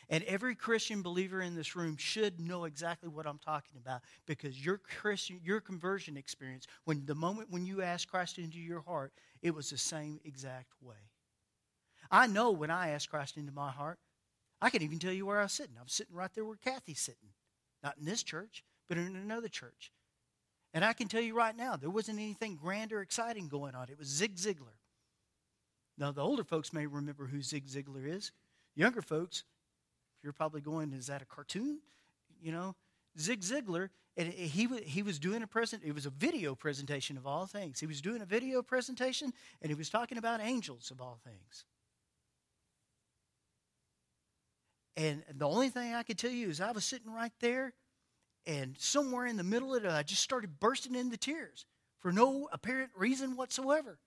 And 0.09 0.23
every 0.25 0.55
Christian 0.55 1.03
believer 1.03 1.41
in 1.41 1.57
this 1.57 1.75
room 1.75 1.97
should 1.97 2.41
know 2.41 2.65
exactly 2.65 3.09
what 3.09 3.27
I'm 3.27 3.39
talking 3.39 3.77
about 3.77 4.03
because 4.25 4.65
your 4.65 4.79
Christian, 4.79 5.41
your 5.43 5.61
conversion 5.61 6.17
experience, 6.17 6.67
when 6.85 7.05
the 7.07 7.15
moment 7.15 7.51
when 7.51 7.67
you 7.67 7.83
asked 7.83 8.09
Christ 8.09 8.39
into 8.39 8.59
your 8.59 8.83
heart, 8.83 9.13
it 9.43 9.53
was 9.53 9.71
the 9.71 9.79
same 9.79 10.21
exact 10.25 10.73
way. 10.81 11.11
I 12.09 12.29
know 12.29 12.53
when 12.53 12.71
I 12.71 12.91
asked 12.91 13.11
Christ 13.11 13.37
into 13.37 13.51
my 13.51 13.71
heart, 13.71 13.99
I 14.63 14.71
can 14.71 14.83
even 14.83 15.01
tell 15.01 15.13
you 15.13 15.27
where 15.27 15.41
I 15.41 15.45
was 15.45 15.53
sitting. 15.53 15.75
I'm 15.81 15.89
sitting 15.89 16.15
right 16.15 16.33
there 16.35 16.45
where 16.45 16.57
Kathy's 16.57 17.01
sitting. 17.01 17.31
Not 17.83 17.99
in 17.99 18.05
this 18.05 18.23
church, 18.23 18.65
but 18.89 18.99
in 18.99 19.17
another 19.17 19.49
church. 19.49 19.91
And 20.77 20.85
I 20.85 20.93
can 20.93 21.09
tell 21.09 21.23
you 21.23 21.35
right 21.35 21.57
now, 21.57 21.77
there 21.77 21.89
wasn't 21.89 22.19
anything 22.19 22.55
grand 22.55 22.93
or 22.93 23.01
exciting 23.01 23.49
going 23.49 23.75
on. 23.75 23.89
It 23.89 23.99
was 23.99 24.09
Zig 24.09 24.37
Ziglar. 24.37 24.77
Now, 25.97 26.13
the 26.13 26.21
older 26.21 26.45
folks 26.45 26.71
may 26.71 26.85
remember 26.85 27.25
who 27.25 27.41
Zig 27.41 27.67
Ziglar 27.67 28.07
is. 28.07 28.31
Younger 28.75 29.01
folks, 29.01 29.45
you're 30.23 30.35
probably 30.35 30.61
going, 30.61 30.93
is 30.93 31.07
that 31.07 31.23
a 31.23 31.25
cartoon? 31.25 31.79
You 32.43 32.53
know, 32.53 32.75
Zig 33.19 33.41
Ziglar, 33.41 33.89
and 34.19 34.31
he, 34.31 34.69
he 34.85 35.03
was 35.03 35.19
doing 35.19 35.43
a 35.43 35.47
present, 35.47 35.83
it 35.83 35.95
was 35.95 36.05
a 36.05 36.11
video 36.11 36.55
presentation 36.55 37.17
of 37.17 37.27
all 37.27 37.47
things. 37.47 37.81
He 37.81 37.87
was 37.87 38.03
doing 38.03 38.21
a 38.21 38.27
video 38.27 38.61
presentation, 38.61 39.33
and 39.63 39.71
he 39.71 39.75
was 39.75 39.89
talking 39.89 40.19
about 40.19 40.43
angels 40.43 40.91
of 40.91 41.01
all 41.01 41.19
things. 41.25 41.65
And 44.95 45.25
the 45.39 45.49
only 45.49 45.71
thing 45.71 45.95
I 45.95 46.03
could 46.03 46.19
tell 46.19 46.31
you 46.31 46.51
is 46.51 46.61
I 46.61 46.73
was 46.73 46.85
sitting 46.85 47.11
right 47.15 47.33
there, 47.41 47.73
and 48.47 48.77
somewhere 48.79 49.27
in 49.27 49.37
the 49.37 49.45
middle 49.45 49.75
of 49.75 49.85
it, 49.85 49.91
I 49.91 50.03
just 50.03 50.23
started 50.23 50.61
bursting 50.61 50.95
into 50.95 51.17
tears 51.17 51.67
for 51.99 52.13
no 52.13 52.49
apparent 52.53 52.91
reason 52.97 53.37
whatsoever. 53.37 53.99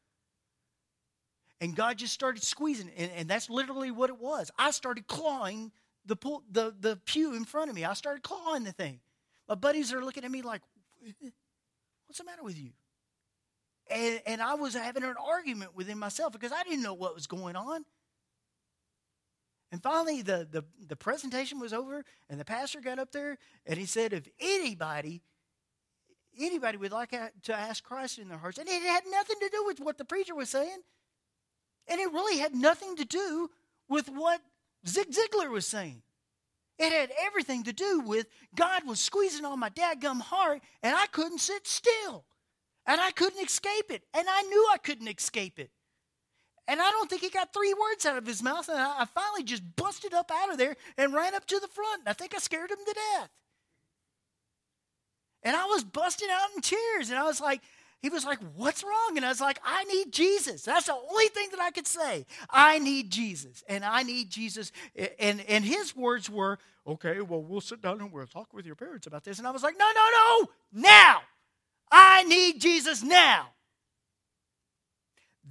And 1.61 1.75
God 1.75 1.97
just 1.97 2.13
started 2.13 2.41
squeezing, 2.41 2.89
and, 2.95 3.11
and 3.11 3.29
that's 3.29 3.49
literally 3.49 3.91
what 3.91 4.09
it 4.09 4.17
was. 4.17 4.49
I 4.57 4.71
started 4.71 5.07
clawing 5.07 5.71
the, 6.05 6.15
pool, 6.15 6.43
the, 6.49 6.73
the 6.79 6.95
pew 7.05 7.35
in 7.35 7.43
front 7.43 7.69
of 7.69 7.75
me. 7.75 7.83
I 7.83 7.93
started 7.93 8.23
clawing 8.23 8.63
the 8.63 8.71
thing. 8.71 9.01
My 9.49 9.55
buddies 9.55 9.91
are 9.91 10.03
looking 10.03 10.23
at 10.23 10.31
me 10.31 10.41
like, 10.41 10.61
what's 12.07 12.19
the 12.19 12.23
matter 12.23 12.43
with 12.43 12.57
you? 12.57 12.71
And, 13.89 14.21
and 14.25 14.41
I 14.41 14.53
was 14.53 14.73
having 14.73 15.03
an 15.03 15.15
argument 15.21 15.75
within 15.75 15.97
myself 15.97 16.31
because 16.31 16.51
I 16.51 16.63
didn't 16.63 16.83
know 16.83 16.93
what 16.93 17.15
was 17.15 17.27
going 17.27 17.55
on. 17.55 17.83
And 19.71 19.83
finally, 19.83 20.21
the, 20.21 20.47
the, 20.49 20.63
the 20.87 20.95
presentation 20.95 21.59
was 21.59 21.73
over, 21.73 22.03
and 22.29 22.39
the 22.39 22.45
pastor 22.45 22.81
got 22.81 22.97
up 22.97 23.11
there 23.11 23.37
and 23.65 23.77
he 23.77 23.85
said, 23.85 24.13
If 24.13 24.27
anybody, 24.39 25.21
anybody 26.39 26.77
would 26.77 26.91
like 26.91 27.11
to 27.43 27.53
ask 27.53 27.83
Christ 27.83 28.17
in 28.17 28.29
their 28.29 28.37
hearts, 28.37 28.57
and 28.57 28.67
it 28.67 28.81
had 28.81 29.03
nothing 29.09 29.37
to 29.41 29.49
do 29.49 29.63
with 29.65 29.79
what 29.79 29.97
the 29.97 30.05
preacher 30.05 30.33
was 30.33 30.49
saying, 30.49 30.79
and 31.87 31.99
it 31.99 32.11
really 32.11 32.39
had 32.39 32.55
nothing 32.55 32.95
to 32.95 33.05
do 33.05 33.49
with 33.87 34.09
what 34.09 34.41
Zig 34.87 35.11
Ziglar 35.11 35.49
was 35.49 35.65
saying. 35.65 36.01
It 36.79 36.93
had 36.93 37.11
everything 37.25 37.63
to 37.63 37.73
do 37.73 37.99
with 37.99 38.27
God 38.55 38.87
was 38.87 38.99
squeezing 39.01 39.45
on 39.45 39.59
my 39.59 39.69
dadgum 39.69 40.21
heart, 40.21 40.61
and 40.81 40.95
I 40.95 41.07
couldn't 41.07 41.39
sit 41.39 41.67
still. 41.67 42.23
And 42.85 43.01
I 43.01 43.11
couldn't 43.11 43.43
escape 43.43 43.91
it. 43.91 44.03
And 44.13 44.27
I 44.27 44.41
knew 44.43 44.67
I 44.73 44.77
couldn't 44.77 45.09
escape 45.09 45.59
it. 45.59 45.69
And 46.69 46.79
I 46.79 46.91
don't 46.91 47.09
think 47.09 47.23
he 47.23 47.31
got 47.31 47.51
three 47.51 47.73
words 47.73 48.05
out 48.05 48.15
of 48.15 48.27
his 48.27 48.43
mouth. 48.43 48.69
And 48.69 48.77
I, 48.77 49.01
I 49.01 49.05
finally 49.05 49.43
just 49.43 49.63
busted 49.75 50.13
up 50.13 50.29
out 50.31 50.51
of 50.51 50.59
there 50.59 50.75
and 50.97 51.15
ran 51.15 51.33
up 51.33 51.47
to 51.47 51.59
the 51.59 51.67
front. 51.67 52.03
I 52.05 52.13
think 52.13 52.35
I 52.35 52.37
scared 52.37 52.69
him 52.69 52.77
to 52.85 52.93
death. 52.93 53.29
And 55.41 55.55
I 55.55 55.65
was 55.65 55.83
busting 55.83 56.29
out 56.31 56.49
in 56.55 56.61
tears. 56.61 57.09
And 57.09 57.17
I 57.17 57.23
was 57.23 57.41
like, 57.41 57.61
he 58.03 58.09
was 58.09 58.23
like, 58.23 58.37
What's 58.55 58.83
wrong? 58.83 59.13
And 59.15 59.25
I 59.25 59.29
was 59.29 59.41
like, 59.41 59.59
I 59.65 59.83
need 59.85 60.13
Jesus. 60.13 60.61
That's 60.61 60.85
the 60.85 60.93
only 60.93 61.27
thing 61.29 61.49
that 61.51 61.59
I 61.59 61.71
could 61.71 61.87
say. 61.87 62.27
I 62.51 62.77
need 62.77 63.09
Jesus. 63.09 63.63
And 63.67 63.83
I 63.83 64.03
need 64.03 64.29
Jesus. 64.29 64.71
And, 65.19 65.41
and 65.47 65.65
his 65.65 65.95
words 65.95 66.29
were, 66.29 66.59
Okay, 66.87 67.19
well, 67.21 67.41
we'll 67.41 67.61
sit 67.61 67.81
down 67.81 67.99
and 67.99 68.11
we'll 68.11 68.27
talk 68.27 68.53
with 68.53 68.67
your 68.67 68.75
parents 68.75 69.07
about 69.07 69.23
this. 69.23 69.39
And 69.39 69.47
I 69.47 69.51
was 69.51 69.63
like, 69.63 69.75
No, 69.77 69.87
no, 69.87 70.07
no, 70.15 70.49
now. 70.71 71.21
I 71.91 72.23
need 72.25 72.61
Jesus 72.61 73.01
now. 73.01 73.47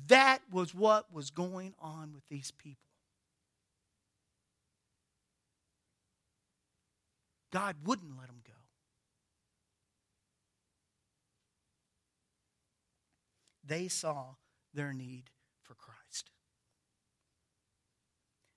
That 0.06 0.40
was 0.50 0.74
what 0.74 1.12
was 1.12 1.30
going 1.30 1.74
on 1.78 2.12
with 2.14 2.26
these 2.28 2.50
people. 2.50 2.88
God 7.50 7.76
wouldn't 7.84 8.16
let 8.16 8.26
them 8.28 8.42
go. 8.46 8.52
They 13.64 13.88
saw 13.88 14.37
their 14.72 14.92
need 14.92 15.30
for 15.62 15.74
Christ. 15.74 16.30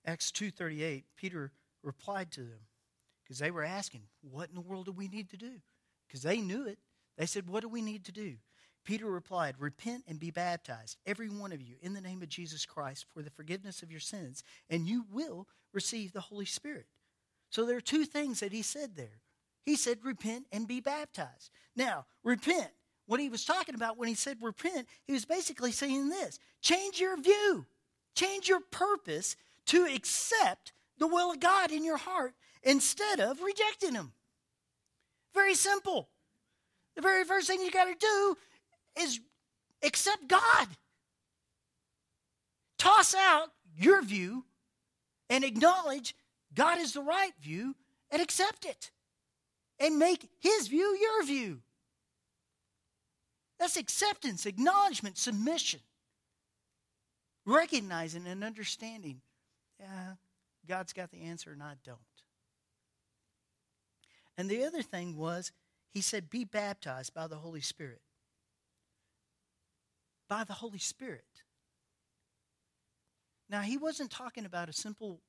Acts 0.06 0.32
2:38 0.32 1.04
Peter 1.16 1.52
replied 1.84 2.32
to 2.32 2.44
them 2.44 2.68
because 3.24 3.40
they 3.40 3.52
were 3.52 3.64
asking, 3.64 4.10
"What 4.22 4.50
in 4.50 4.56
the 4.56 4.62
world 4.62 4.86
do 4.86 4.92
we 4.92 5.08
need 5.08 5.30
to 5.32 5.38
do?" 5.38 5.62
Because 6.08 6.24
they 6.24 6.42
knew 6.42 6.66
it. 6.66 6.80
They 7.18 7.26
said, 7.26 7.48
"What 7.48 7.62
do 7.62 7.70
we 7.70 7.82
need 7.82 8.06
to 8.06 8.12
do?" 8.12 8.40
Peter 8.84 9.06
replied, 9.06 9.56
Repent 9.60 10.04
and 10.08 10.20
be 10.20 10.32
baptized, 10.32 10.98
every 11.06 11.30
one 11.30 11.52
of 11.52 11.62
you, 11.62 11.76
in 11.82 11.94
the 11.94 12.02
name 12.02 12.22
of 12.22 12.30
Jesus 12.30 12.66
Christ 12.66 13.06
for 13.14 13.22
the 13.22 13.30
forgiveness 13.30 13.82
of 13.82 13.92
your 13.92 14.00
sins, 14.00 14.44
and 14.70 14.88
you 14.88 15.06
will 15.12 15.48
receive 15.74 16.14
the 16.14 16.22
Holy 16.22 16.46
Spirit. 16.46 16.88
So 17.50 17.66
there 17.66 17.78
are 17.78 17.82
two 17.82 18.06
things 18.06 18.40
that 18.40 18.54
he 18.54 18.62
said 18.62 18.96
there. 18.96 19.22
He 19.64 19.76
said, 19.76 20.00
Repent 20.04 20.48
and 20.52 20.68
be 20.68 20.80
baptized. 20.80 21.52
Now, 21.76 22.06
repent 22.24 22.72
what 23.06 23.20
he 23.20 23.30
was 23.30 23.46
talking 23.46 23.76
about 23.76 23.98
when 23.98 24.08
he 24.08 24.16
said 24.16 24.38
repent, 24.42 24.88
he 25.06 25.14
was 25.14 25.26
basically 25.26 25.72
saying 25.72 26.10
this 26.10 26.40
change 26.62 27.00
your 27.00 27.20
view, 27.22 27.66
change 28.16 28.48
your 28.48 28.62
purpose 28.72 29.36
to 29.68 29.86
accept 29.86 30.74
the 30.98 31.08
will 31.08 31.32
of 31.32 31.40
God 31.40 31.72
in 31.72 31.84
your 31.84 31.98
heart 31.98 32.34
instead 32.64 33.20
of 33.20 33.42
rejecting 33.42 33.96
Him. 33.96 34.14
Very 35.34 35.56
simple. 35.56 36.10
The 36.96 37.02
very 37.02 37.24
first 37.24 37.48
thing 37.48 37.62
you 37.62 37.72
got 37.72 37.86
to 37.86 37.96
do 38.00 38.38
is 39.00 39.20
accept 39.84 40.28
God. 40.28 40.68
Toss 42.78 43.16
out 43.16 43.50
your 43.78 44.02
view 44.02 44.46
and 45.30 45.44
acknowledge 45.44 46.16
God 46.54 46.80
is 46.80 46.94
the 46.94 47.02
right 47.02 47.34
view 47.42 47.76
and 48.10 48.22
accept 48.22 48.66
it. 48.66 48.92
And 49.80 49.98
make 49.98 50.30
His 50.40 50.68
view 50.68 50.98
your 51.00 51.26
view. 51.26 51.62
That's 53.60 53.78
acceptance, 53.78 54.46
acknowledgement, 54.46 55.18
submission. 55.18 55.80
Recognizing 57.46 58.28
and 58.28 58.44
understanding, 58.44 59.22
yeah, 59.80 60.14
God's 60.68 60.94
got 60.94 61.12
the 61.12 61.22
answer 61.22 61.52
and 61.52 61.64
I 61.64 61.74
don't. 61.84 62.00
And 64.38 64.50
the 64.50 64.64
other 64.64 64.82
thing 64.82 65.18
was, 65.18 65.52
he 65.92 66.02
said, 66.02 66.30
be 66.30 66.44
baptized 66.44 67.14
by 67.14 67.28
the 67.28 67.38
Holy 67.38 67.62
Spirit. 67.62 68.02
By 70.32 70.46
the 70.46 70.54
Holy 70.54 70.80
Spirit. 70.80 71.26
Now, 73.50 73.60
he 73.60 73.76
wasn't 73.76 74.12
talking 74.12 74.46
about 74.46 74.70
a 74.70 74.74
simple 74.74 75.20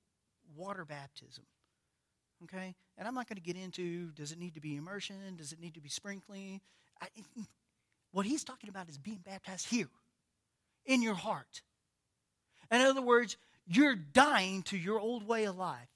water 0.54 0.84
baptism. 0.84 1.42
Okay? 2.44 2.76
And 2.96 3.08
I'm 3.08 3.14
not 3.14 3.28
going 3.28 3.34
to 3.34 3.42
get 3.42 3.56
into 3.56 4.12
does 4.12 4.30
it 4.30 4.38
need 4.38 4.54
to 4.54 4.60
be 4.60 4.76
immersion? 4.76 5.16
Does 5.36 5.50
it 5.50 5.58
need 5.58 5.74
to 5.74 5.80
be 5.80 5.88
sprinkling? 5.88 6.60
I, 7.00 7.08
what 8.12 8.26
he's 8.26 8.44
talking 8.44 8.70
about 8.70 8.88
is 8.88 8.96
being 8.96 9.18
baptized 9.26 9.66
here, 9.66 9.88
in 10.86 11.02
your 11.02 11.14
heart. 11.14 11.62
In 12.70 12.80
other 12.80 13.02
words, 13.02 13.36
you're 13.66 13.96
dying 13.96 14.62
to 14.64 14.78
your 14.78 15.00
old 15.00 15.26
way 15.26 15.46
of 15.46 15.56
life, 15.56 15.90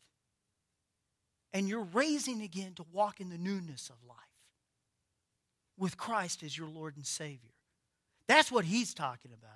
and 1.52 1.68
you're 1.68 1.86
raising 1.92 2.42
again 2.42 2.72
to 2.74 2.84
walk 2.92 3.20
in 3.20 3.30
the 3.30 3.38
newness 3.38 3.88
of 3.88 3.96
life 4.08 4.18
with 5.78 5.96
Christ 5.96 6.42
as 6.42 6.58
your 6.58 6.68
Lord 6.68 6.96
and 6.96 7.06
Savior. 7.06 7.55
That's 8.28 8.50
what 8.50 8.64
he's 8.64 8.94
talking 8.94 9.32
about. 9.32 9.52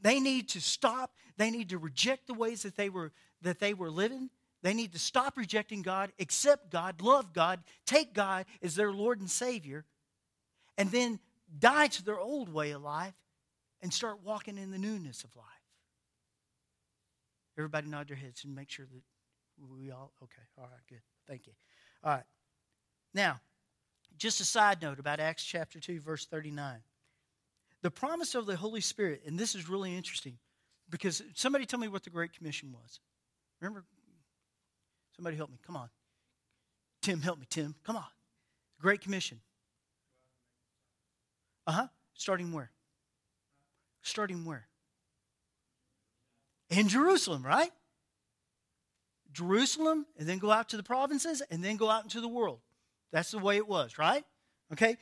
They 0.00 0.20
need 0.20 0.48
to 0.50 0.60
stop, 0.60 1.14
they 1.36 1.50
need 1.50 1.70
to 1.70 1.78
reject 1.78 2.26
the 2.26 2.34
ways 2.34 2.62
that 2.62 2.76
they 2.76 2.88
were 2.88 3.12
that 3.42 3.58
they 3.58 3.74
were 3.74 3.90
living. 3.90 4.30
They 4.62 4.74
need 4.74 4.92
to 4.92 4.98
stop 4.98 5.38
rejecting 5.38 5.80
God, 5.80 6.12
accept 6.20 6.70
God, 6.70 7.00
love 7.00 7.32
God, 7.32 7.60
take 7.86 8.12
God 8.12 8.44
as 8.62 8.74
their 8.74 8.92
Lord 8.92 9.20
and 9.20 9.30
Savior, 9.30 9.86
and 10.76 10.90
then 10.90 11.18
die 11.58 11.86
to 11.86 12.04
their 12.04 12.20
old 12.20 12.52
way 12.52 12.72
of 12.72 12.82
life 12.82 13.14
and 13.80 13.92
start 13.92 14.18
walking 14.22 14.58
in 14.58 14.70
the 14.70 14.78
newness 14.78 15.24
of 15.24 15.34
life. 15.34 15.46
Everybody 17.56 17.88
nod 17.88 18.08
their 18.08 18.16
heads 18.16 18.44
and 18.44 18.54
make 18.54 18.70
sure 18.70 18.86
that 18.86 19.02
we 19.74 19.90
all, 19.90 20.12
okay, 20.22 20.42
all 20.58 20.64
right, 20.64 20.86
good. 20.88 21.00
Thank 21.26 21.46
you. 21.46 21.52
All 22.04 22.12
right. 22.12 22.24
Now, 23.14 23.40
just 24.18 24.40
a 24.40 24.44
side 24.44 24.82
note 24.82 24.98
about 24.98 25.20
Acts 25.20 25.44
chapter 25.44 25.80
2, 25.80 26.00
verse 26.00 26.26
39. 26.26 26.80
The 27.82 27.90
promise 27.90 28.34
of 28.34 28.46
the 28.46 28.56
Holy 28.56 28.80
Spirit, 28.80 29.22
and 29.26 29.38
this 29.38 29.54
is 29.54 29.68
really 29.68 29.96
interesting 29.96 30.38
because 30.90 31.22
somebody 31.34 31.64
tell 31.64 31.78
me 31.78 31.88
what 31.88 32.04
the 32.04 32.10
Great 32.10 32.32
Commission 32.32 32.72
was. 32.72 33.00
Remember? 33.60 33.84
Somebody 35.16 35.36
help 35.36 35.50
me. 35.50 35.58
Come 35.66 35.76
on. 35.76 35.88
Tim, 37.02 37.20
help 37.22 37.38
me, 37.38 37.46
Tim. 37.48 37.74
Come 37.84 37.96
on. 37.96 38.04
Great 38.80 39.00
Commission. 39.00 39.40
Uh 41.66 41.72
huh. 41.72 41.86
Starting 42.14 42.52
where? 42.52 42.70
Starting 44.02 44.44
where? 44.44 44.66
In 46.68 46.88
Jerusalem, 46.88 47.44
right? 47.44 47.70
Jerusalem, 49.32 50.06
and 50.18 50.28
then 50.28 50.38
go 50.38 50.50
out 50.50 50.68
to 50.70 50.76
the 50.76 50.82
provinces, 50.82 51.42
and 51.50 51.62
then 51.62 51.76
go 51.76 51.88
out 51.88 52.02
into 52.02 52.20
the 52.20 52.28
world. 52.28 52.60
That's 53.12 53.30
the 53.30 53.38
way 53.38 53.56
it 53.56 53.68
was, 53.68 53.98
right? 53.98 54.24
Okay? 54.72 54.96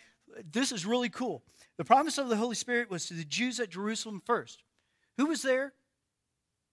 This 0.50 0.72
is 0.72 0.86
really 0.86 1.08
cool. 1.08 1.42
The 1.76 1.84
promise 1.84 2.18
of 2.18 2.28
the 2.28 2.36
Holy 2.36 2.54
Spirit 2.54 2.90
was 2.90 3.06
to 3.06 3.14
the 3.14 3.24
Jews 3.24 3.60
at 3.60 3.70
Jerusalem 3.70 4.22
first. 4.24 4.62
Who 5.16 5.26
was 5.26 5.42
there? 5.42 5.72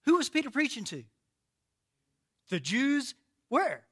Who 0.06 0.18
was 0.18 0.30
Peter 0.30 0.50
preaching 0.50 0.84
to? 0.86 1.04
The 2.50 2.60
Jews 2.60 3.16
where? 3.50 3.86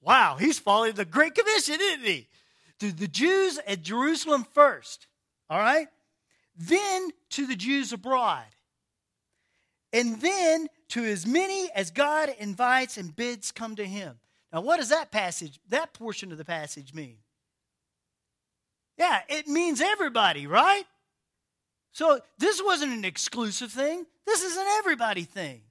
Wow, 0.00 0.36
he's 0.38 0.58
following 0.58 0.94
the 0.94 1.04
Great 1.04 1.34
Commission, 1.34 1.78
isn't 1.80 2.04
he? 2.04 2.28
to 2.82 2.90
the 2.90 3.06
Jews 3.06 3.60
at 3.64 3.80
Jerusalem 3.80 4.44
first, 4.54 5.06
all 5.48 5.60
right? 5.60 5.86
Then 6.56 7.10
to 7.30 7.46
the 7.46 7.54
Jews 7.54 7.92
abroad. 7.92 8.42
And 9.92 10.20
then 10.20 10.66
to 10.88 11.04
as 11.04 11.24
many 11.24 11.70
as 11.76 11.92
God 11.92 12.34
invites 12.40 12.96
and 12.96 13.14
bids 13.14 13.52
come 13.52 13.76
to 13.76 13.84
him. 13.84 14.18
Now, 14.52 14.62
what 14.62 14.78
does 14.78 14.88
that 14.88 15.12
passage, 15.12 15.60
that 15.68 15.94
portion 15.94 16.32
of 16.32 16.38
the 16.38 16.44
passage 16.44 16.92
mean? 16.92 17.18
Yeah, 19.02 19.20
it 19.28 19.48
means 19.48 19.80
everybody, 19.80 20.46
right? 20.46 20.84
So 21.90 22.20
this 22.38 22.62
wasn't 22.64 22.92
an 22.92 23.04
exclusive 23.04 23.72
thing. 23.72 24.06
This 24.26 24.44
is 24.44 24.56
an 24.56 24.66
everybody 24.78 25.24
thing. 25.24 25.62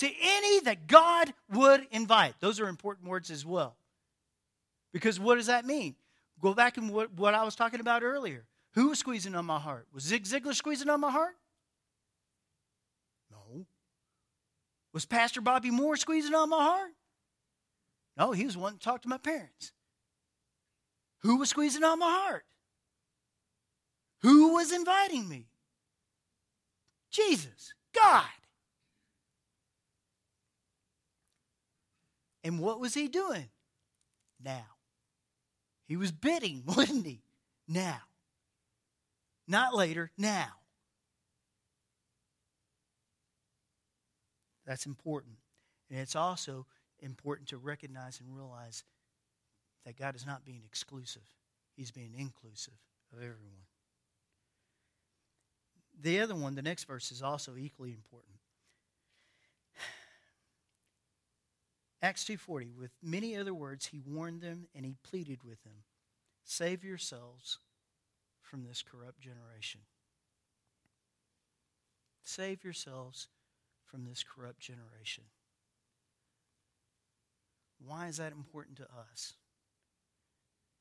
To 0.00 0.06
any 0.06 0.60
that 0.60 0.86
God 0.86 1.32
would 1.50 1.86
invite. 1.90 2.34
Those 2.40 2.60
are 2.60 2.68
important 2.68 3.08
words 3.08 3.30
as 3.30 3.46
well. 3.46 3.76
Because 4.92 5.18
what 5.18 5.36
does 5.36 5.46
that 5.46 5.64
mean? 5.64 5.94
Go 6.38 6.52
back 6.52 6.76
and 6.76 6.90
what, 6.90 7.14
what 7.14 7.32
I 7.32 7.44
was 7.44 7.56
talking 7.56 7.80
about 7.80 8.02
earlier. 8.02 8.44
Who 8.74 8.90
was 8.90 8.98
squeezing 8.98 9.34
on 9.34 9.46
my 9.46 9.58
heart? 9.58 9.86
Was 9.94 10.02
Zig 10.02 10.24
Ziglar 10.24 10.54
squeezing 10.54 10.90
on 10.90 11.00
my 11.00 11.10
heart? 11.10 11.36
No. 13.30 13.64
Was 14.92 15.06
Pastor 15.06 15.40
Bobby 15.40 15.70
Moore 15.70 15.96
squeezing 15.96 16.34
on 16.34 16.50
my 16.50 16.62
heart? 16.62 16.90
No, 18.18 18.32
he 18.32 18.44
was 18.44 18.54
wanting 18.54 18.80
to 18.80 18.84
talk 18.84 19.00
to 19.00 19.08
my 19.08 19.16
parents. 19.16 19.72
Who 21.24 21.38
was 21.38 21.48
squeezing 21.48 21.82
on 21.82 21.98
my 21.98 22.10
heart? 22.10 22.44
Who 24.20 24.52
was 24.54 24.72
inviting 24.72 25.26
me? 25.28 25.48
Jesus, 27.10 27.72
God. 27.94 28.24
And 32.42 32.60
what 32.60 32.78
was 32.78 32.92
he 32.92 33.08
doing? 33.08 33.48
Now. 34.42 34.66
He 35.86 35.96
was 35.96 36.12
bidding, 36.12 36.62
wasn't 36.66 37.06
he? 37.06 37.22
Now. 37.66 38.00
Not 39.48 39.74
later, 39.74 40.10
now. 40.18 40.48
That's 44.66 44.84
important. 44.84 45.36
And 45.90 45.98
it's 45.98 46.16
also 46.16 46.66
important 47.00 47.48
to 47.48 47.56
recognize 47.56 48.20
and 48.20 48.34
realize 48.34 48.84
that 49.84 49.98
God 49.98 50.16
is 50.16 50.26
not 50.26 50.44
being 50.44 50.62
exclusive, 50.64 51.22
He's 51.76 51.90
being 51.90 52.14
inclusive 52.16 52.74
of 53.12 53.18
everyone. 53.18 53.66
the 56.00 56.20
other 56.20 56.34
one, 56.34 56.54
the 56.54 56.62
next 56.62 56.84
verse, 56.84 57.12
is 57.12 57.22
also 57.22 57.56
equally 57.56 57.92
important. 57.92 58.38
Acts 62.02 62.24
2:40 62.24 62.74
with 62.76 62.90
many 63.02 63.36
other 63.36 63.54
words 63.54 63.86
he 63.86 64.00
warned 64.00 64.40
them 64.40 64.68
and 64.74 64.84
he 64.84 64.96
pleaded 65.02 65.44
with 65.44 65.62
them 65.64 65.84
save 66.44 66.84
yourselves 66.84 67.58
from 68.42 68.64
this 68.64 68.82
corrupt 68.82 69.20
generation 69.20 69.80
save 72.22 72.64
yourselves 72.64 73.28
from 73.84 74.04
this 74.04 74.24
corrupt 74.24 74.60
generation 74.60 75.24
why 77.78 78.08
is 78.08 78.18
that 78.18 78.32
important 78.32 78.76
to 78.76 78.84
us 78.84 79.34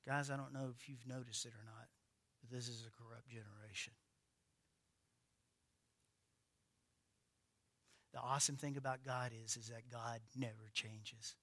guys 0.07 0.29
I 0.29 0.37
don't 0.37 0.53
know 0.53 0.71
if 0.75 0.89
you've 0.89 1.07
noticed 1.07 1.45
it 1.45 1.53
or 1.53 1.65
not 1.65 1.87
but 2.41 2.51
this 2.51 2.67
is 2.67 2.85
a 2.87 2.91
corrupt 3.01 3.29
generation 3.29 3.93
The 8.13 8.19
awesome 8.19 8.57
thing 8.57 8.77
about 8.77 9.03
God 9.03 9.31
is, 9.43 9.57
is 9.57 9.69
that 9.69 9.89
God 9.91 10.19
never 10.37 10.69
changes. 10.71 11.35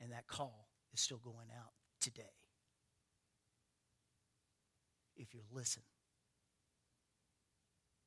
And 0.00 0.10
that 0.10 0.26
call 0.26 0.68
is 0.92 1.00
still 1.00 1.20
going 1.22 1.50
out 1.56 1.72
today. 2.00 2.22
If 5.16 5.32
you 5.32 5.40
listen, 5.52 5.82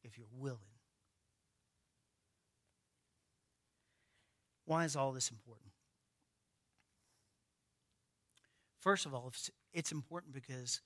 if 0.03 0.17
you're 0.17 0.27
willing. 0.37 0.59
Why 4.65 4.83
is 4.83 4.95
all 4.95 5.13
this 5.13 5.31
important? 5.31 5.68
First 8.79 9.05
of 9.05 9.13
all, 9.13 9.33
it's 9.73 9.91
important 9.91 10.33
because 10.33 10.81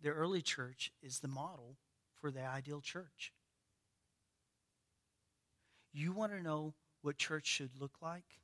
the 0.00 0.10
early 0.10 0.42
church 0.42 0.92
is 1.02 1.18
the 1.18 1.28
model 1.28 1.76
for 2.20 2.30
the 2.30 2.44
ideal 2.44 2.80
church. 2.80 3.32
You 5.92 6.12
want 6.12 6.32
to 6.32 6.42
know 6.42 6.74
what 7.02 7.18
church 7.18 7.46
should 7.46 7.70
look 7.78 7.96
like? 8.00 8.40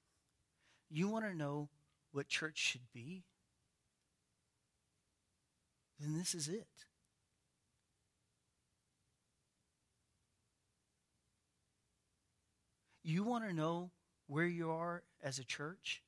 You 0.90 1.08
want 1.08 1.24
to 1.24 1.34
know 1.34 1.68
what 2.12 2.28
church 2.28 2.58
should 2.58 2.92
be? 2.92 3.24
Then 6.00 6.16
this 6.16 6.34
is 6.34 6.48
it. 6.48 6.66
You 13.02 13.24
want 13.24 13.44
to 13.48 13.54
know 13.54 13.90
where 14.26 14.46
you 14.46 14.70
are 14.70 15.02
as 15.22 15.38
a 15.38 15.44
church? 15.44 16.02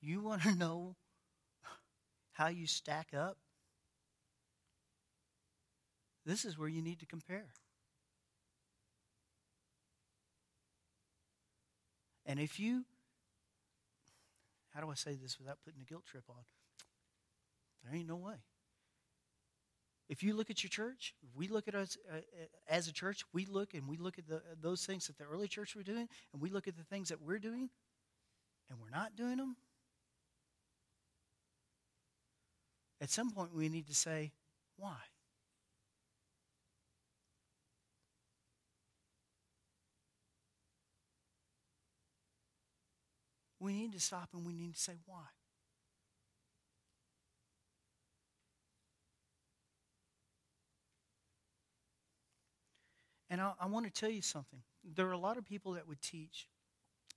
You 0.00 0.20
want 0.20 0.42
to 0.42 0.54
know 0.58 0.96
how 2.36 2.48
you 2.48 2.66
stack 2.66 3.08
up? 3.16 3.38
This 6.26 6.44
is 6.44 6.58
where 6.58 6.68
you 6.68 6.82
need 6.82 7.00
to 7.00 7.06
compare. 7.06 7.46
And 12.26 12.38
if 12.40 12.58
you, 12.58 12.84
how 14.74 14.80
do 14.80 14.90
I 14.90 14.94
say 14.94 15.14
this 15.14 15.38
without 15.38 15.58
putting 15.64 15.80
a 15.80 15.84
guilt 15.84 16.04
trip 16.04 16.24
on? 16.28 16.42
There 17.84 17.94
ain't 17.96 18.08
no 18.08 18.16
way. 18.16 18.34
If 20.08 20.22
you 20.22 20.34
look 20.34 20.50
at 20.50 20.62
your 20.62 20.70
church, 20.70 21.14
we 21.34 21.48
look 21.48 21.68
at 21.68 21.74
us 21.74 21.96
uh, 22.12 22.18
as 22.68 22.86
a 22.86 22.92
church, 22.92 23.24
we 23.32 23.46
look 23.46 23.74
and 23.74 23.88
we 23.88 23.96
look 23.96 24.18
at 24.18 24.28
the, 24.28 24.42
those 24.60 24.84
things 24.84 25.06
that 25.06 25.18
the 25.18 25.24
early 25.24 25.48
church 25.48 25.74
were 25.74 25.82
doing, 25.82 26.08
and 26.32 26.42
we 26.42 26.50
look 26.50 26.68
at 26.68 26.76
the 26.76 26.84
things 26.84 27.08
that 27.08 27.22
we're 27.22 27.38
doing, 27.38 27.70
and 28.68 28.78
we're 28.80 28.90
not 28.90 29.16
doing 29.16 29.38
them. 29.38 29.56
At 33.00 33.10
some 33.10 33.30
point, 33.30 33.54
we 33.54 33.68
need 33.68 33.86
to 33.88 33.94
say, 33.94 34.32
why? 34.76 34.96
We 43.58 43.72
need 43.72 43.92
to 43.92 44.00
stop 44.00 44.28
and 44.32 44.46
we 44.46 44.52
need 44.52 44.74
to 44.74 44.80
say 44.80 44.92
why. 45.06 45.24
And 53.28 53.40
I, 53.40 53.52
I, 53.60 53.66
want 53.66 53.86
to 53.86 53.92
tell 53.92 54.10
you 54.10 54.22
something. 54.22 54.60
There 54.84 55.08
are 55.08 55.12
a 55.12 55.18
lot 55.18 55.36
of 55.36 55.44
people 55.44 55.72
that 55.72 55.88
would 55.88 56.00
teach, 56.00 56.48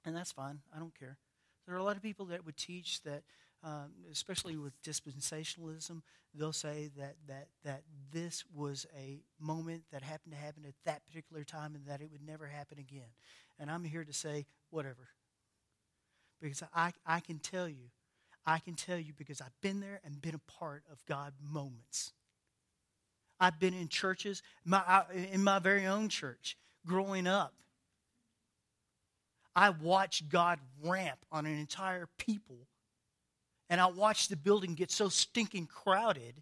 and 0.03 0.15
that's 0.15 0.31
fine, 0.31 0.59
I 0.75 0.79
don't 0.79 0.97
care. 0.97 1.17
There 1.65 1.75
are 1.75 1.77
a 1.77 1.83
lot 1.83 1.97
of 1.97 2.01
people 2.01 2.25
that 2.27 2.45
would 2.45 2.57
teach 2.57 3.03
that, 3.03 3.21
um, 3.63 3.91
especially 4.11 4.55
with 4.55 4.81
dispensationalism, 4.83 6.01
they'll 6.33 6.53
say 6.53 6.89
that, 6.97 7.15
that, 7.27 7.47
that 7.63 7.83
this 8.11 8.43
was 8.53 8.85
a 8.97 9.21
moment 9.39 9.83
that 9.91 10.01
happened 10.01 10.33
to 10.33 10.39
happen 10.39 10.63
at 10.67 10.75
that 10.85 11.05
particular 11.05 11.43
time 11.43 11.75
and 11.75 11.85
that 11.87 12.01
it 12.01 12.09
would 12.11 12.25
never 12.25 12.47
happen 12.47 12.79
again. 12.79 13.09
And 13.59 13.69
I'm 13.69 13.83
here 13.83 14.03
to 14.03 14.13
say, 14.13 14.45
whatever. 14.69 15.09
Because 16.41 16.63
I, 16.73 16.93
I 17.05 17.19
can 17.19 17.39
tell 17.39 17.67
you, 17.67 17.89
I 18.45 18.59
can 18.59 18.75
tell 18.75 18.97
you 18.97 19.13
because 19.17 19.41
I've 19.41 19.59
been 19.61 19.81
there 19.81 19.99
and 20.05 20.21
been 20.21 20.35
a 20.35 20.51
part 20.51 20.83
of 20.91 21.05
God 21.05 21.33
moments. 21.41 22.13
I've 23.39 23.59
been 23.59 23.73
in 23.73 23.87
churches, 23.87 24.41
my, 24.65 25.03
in 25.31 25.43
my 25.43 25.59
very 25.59 25.85
own 25.85 26.09
church, 26.09 26.57
growing 26.85 27.27
up. 27.27 27.53
I 29.55 29.71
watched 29.71 30.29
God 30.29 30.59
ramp 30.83 31.19
on 31.31 31.45
an 31.45 31.57
entire 31.57 32.07
people. 32.17 32.67
And 33.69 33.79
I 33.79 33.87
watched 33.87 34.29
the 34.29 34.37
building 34.37 34.73
get 34.73 34.91
so 34.91 35.09
stinking 35.09 35.67
crowded. 35.67 36.41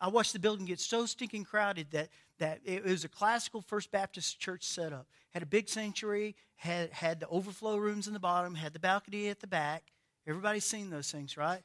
I 0.00 0.08
watched 0.08 0.32
the 0.32 0.38
building 0.38 0.66
get 0.66 0.80
so 0.80 1.06
stinking 1.06 1.44
crowded 1.44 1.90
that, 1.92 2.08
that 2.38 2.60
it 2.64 2.84
was 2.84 3.04
a 3.04 3.08
classical 3.08 3.60
First 3.60 3.90
Baptist 3.90 4.40
church 4.40 4.64
setup. 4.64 5.06
Had 5.30 5.42
a 5.42 5.46
big 5.46 5.68
sanctuary, 5.68 6.34
had, 6.56 6.90
had 6.90 7.20
the 7.20 7.28
overflow 7.28 7.76
rooms 7.76 8.06
in 8.06 8.14
the 8.14 8.20
bottom, 8.20 8.54
had 8.54 8.72
the 8.72 8.78
balcony 8.78 9.28
at 9.28 9.40
the 9.40 9.46
back. 9.46 9.92
Everybody's 10.26 10.64
seen 10.64 10.90
those 10.90 11.10
things, 11.10 11.36
right? 11.36 11.62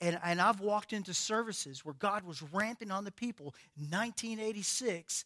And, 0.00 0.18
and 0.24 0.40
I've 0.40 0.60
walked 0.60 0.92
into 0.92 1.14
services 1.14 1.84
where 1.84 1.94
God 1.94 2.24
was 2.24 2.42
ramping 2.42 2.90
on 2.90 3.04
the 3.04 3.12
people. 3.12 3.54
In 3.76 3.84
1986, 3.84 5.24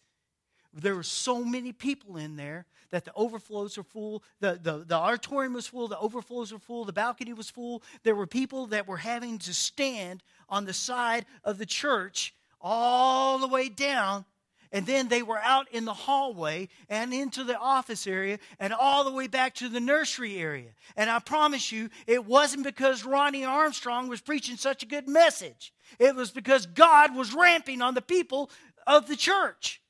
there 0.83 0.95
were 0.95 1.03
so 1.03 1.45
many 1.45 1.73
people 1.73 2.17
in 2.17 2.37
there 2.37 2.67
that 2.91 3.05
the 3.05 3.12
overflows 3.15 3.77
were 3.77 3.83
full. 3.83 4.23
The, 4.41 4.59
the, 4.62 4.85
the 4.87 4.95
auditorium 4.95 5.55
was 5.55 5.67
full. 5.67 5.89
The 5.89 5.99
overflows 5.99 6.53
were 6.53 6.59
full. 6.59 6.85
The 6.85 6.93
balcony 6.93 7.33
was 7.33 7.51
full. 7.51 7.83
There 8.03 8.15
were 8.15 8.27
people 8.27 8.67
that 8.69 8.87
were 8.87 8.97
having 8.97 9.39
to 9.41 9.55
stand 9.55 10.23
on 10.49 10.65
the 10.65 10.73
side 10.73 11.27
of 11.45 11.59
the 11.59 11.67
church 11.67 12.35
all 12.61 13.39
the 13.39 13.49
way 13.49 13.69
down 13.69 14.25
and 14.73 14.87
then 14.87 15.09
they 15.09 15.23
were 15.23 15.39
out 15.39 15.69
in 15.73 15.85
the 15.85 15.95
hallway 15.95 16.69
and 16.89 17.15
into 17.15 17.45
the 17.45 17.59
office 17.59 18.07
area 18.07 18.39
and 18.59 18.73
all 18.73 19.05
the 19.05 19.12
way 19.12 19.27
back 19.27 19.55
to 19.55 19.69
the 19.69 19.81
nursery 19.81 20.37
area. 20.37 20.71
And 20.97 21.09
I 21.09 21.19
promise 21.19 21.73
you, 21.73 21.89
it 22.07 22.25
wasn't 22.25 22.65
because 22.65 23.05
Ronnie 23.05 23.45
Armstrong 23.45 24.09
was 24.09 24.21
preaching 24.21 24.57
such 24.57 24.83
a 24.83 24.87
good 24.87 25.09
message. 25.09 25.73
It 25.99 26.15
was 26.15 26.31
because 26.31 26.67
God 26.67 27.15
was 27.15 27.33
ramping 27.33 27.81
on 27.81 27.95
the 27.95 28.03
people 28.03 28.51
of 28.87 29.09
the 29.09 29.17
church. 29.17 29.81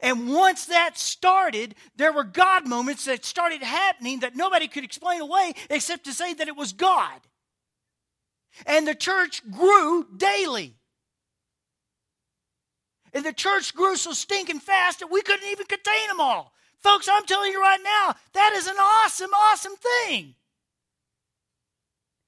And 0.00 0.32
once 0.32 0.66
that 0.66 0.98
started, 0.98 1.74
there 1.96 2.12
were 2.12 2.24
God 2.24 2.66
moments 2.66 3.04
that 3.04 3.24
started 3.24 3.62
happening 3.62 4.20
that 4.20 4.36
nobody 4.36 4.68
could 4.68 4.84
explain 4.84 5.20
away 5.20 5.54
except 5.70 6.04
to 6.04 6.12
say 6.12 6.34
that 6.34 6.48
it 6.48 6.56
was 6.56 6.72
God. 6.72 7.20
And 8.66 8.86
the 8.86 8.94
church 8.94 9.42
grew 9.50 10.06
daily. 10.16 10.76
And 13.12 13.24
the 13.24 13.32
church 13.32 13.74
grew 13.74 13.96
so 13.96 14.12
stinking 14.12 14.60
fast 14.60 15.00
that 15.00 15.10
we 15.10 15.22
couldn't 15.22 15.48
even 15.48 15.66
contain 15.66 16.08
them 16.08 16.20
all. 16.20 16.52
Folks, 16.82 17.08
I'm 17.10 17.24
telling 17.24 17.52
you 17.52 17.60
right 17.60 17.80
now, 17.82 18.14
that 18.34 18.52
is 18.54 18.66
an 18.66 18.76
awesome, 18.78 19.30
awesome 19.32 19.74
thing. 19.76 20.34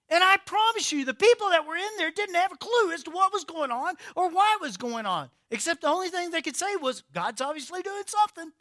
And 0.08 0.22
I 0.22 0.36
promise 0.46 0.92
you, 0.92 1.04
the 1.04 1.14
people 1.14 1.50
that 1.50 1.66
were 1.66 1.76
in 1.76 1.88
there 1.98 2.12
didn't 2.12 2.36
have 2.36 2.52
a 2.52 2.56
clue 2.56 2.92
as 2.92 3.02
to 3.04 3.10
what 3.10 3.32
was 3.32 3.44
going 3.44 3.72
on 3.72 3.94
or 4.14 4.30
why 4.30 4.56
it 4.58 4.62
was 4.62 4.76
going 4.76 5.04
on, 5.04 5.30
except 5.50 5.80
the 5.80 5.88
only 5.88 6.08
thing 6.08 6.30
they 6.30 6.42
could 6.42 6.56
say 6.56 6.76
was, 6.76 7.02
God's 7.12 7.40
obviously 7.40 7.82
doing 7.82 8.04
something. 8.06 8.52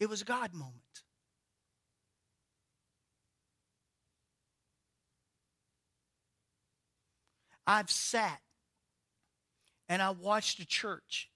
It 0.00 0.08
was 0.08 0.20
a 0.20 0.24
God 0.26 0.52
moment. 0.52 0.76
I've 7.66 7.90
sat 7.90 8.40
and 9.88 10.02
I 10.02 10.10
watched 10.10 10.58
a 10.58 10.66
church 10.66 11.30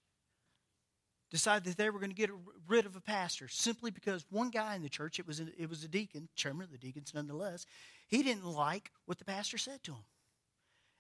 decide 1.31 1.64
that 1.64 1.77
they 1.77 1.91
were 1.91 1.99
going 1.99 2.11
to 2.11 2.16
get 2.16 2.31
rid 2.68 2.87
of 2.87 2.97
a 2.97 3.01
pastor 3.01 3.49
simply 3.49 3.91
because 3.91 4.24
one 4.31 4.51
guy 4.51 4.74
in 4.77 4.83
the 4.83 4.89
church, 4.89 5.18
it 5.18 5.27
was 5.27 5.41
a, 5.41 5.47
it 5.59 5.68
was 5.68 5.83
a 5.83 5.89
deacon, 5.89 6.29
chairman 6.37 6.64
of 6.64 6.70
the 6.70 6.79
deacons 6.79 7.12
nonetheless, 7.14 7.66
he 8.07 8.22
didn't 8.22 8.45
like 8.45 8.91
what 9.07 9.18
the 9.18 9.24
pastor 9.24 9.59
said 9.59 9.83
to 9.85 9.93
him. 9.93 10.05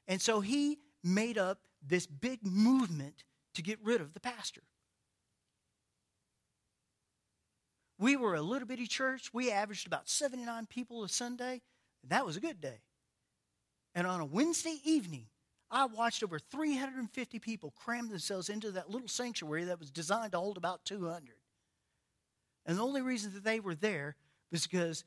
And 0.08 0.20
so 0.20 0.40
he 0.40 0.78
made 1.02 1.38
up 1.38 1.58
this 1.86 2.06
big 2.06 2.44
movement 2.44 3.24
to 3.54 3.62
get 3.62 3.78
rid 3.82 4.00
of 4.00 4.14
the 4.14 4.20
pastor. 4.20 4.62
We 7.98 8.16
were 8.16 8.34
a 8.34 8.42
little 8.42 8.68
bitty 8.68 8.86
church. 8.86 9.30
We 9.32 9.50
averaged 9.50 9.86
about 9.86 10.08
79 10.08 10.66
people 10.66 11.04
a 11.04 11.08
Sunday, 11.08 11.62
that 12.08 12.26
was 12.26 12.36
a 12.36 12.40
good 12.40 12.60
day. 12.60 12.80
And 13.94 14.06
on 14.06 14.20
a 14.20 14.26
Wednesday 14.26 14.78
evening, 14.84 15.26
I 15.70 15.86
watched 15.86 16.22
over 16.22 16.38
350 16.38 17.38
people 17.40 17.72
cram 17.76 18.08
themselves 18.08 18.48
into 18.48 18.70
that 18.72 18.90
little 18.90 19.08
sanctuary 19.08 19.64
that 19.64 19.80
was 19.80 19.90
designed 19.90 20.32
to 20.32 20.38
hold 20.38 20.56
about 20.56 20.84
200. 20.84 21.34
And 22.64 22.78
the 22.78 22.82
only 22.82 23.02
reason 23.02 23.34
that 23.34 23.44
they 23.44 23.60
were 23.60 23.74
there 23.74 24.16
was 24.50 24.66
because 24.66 25.04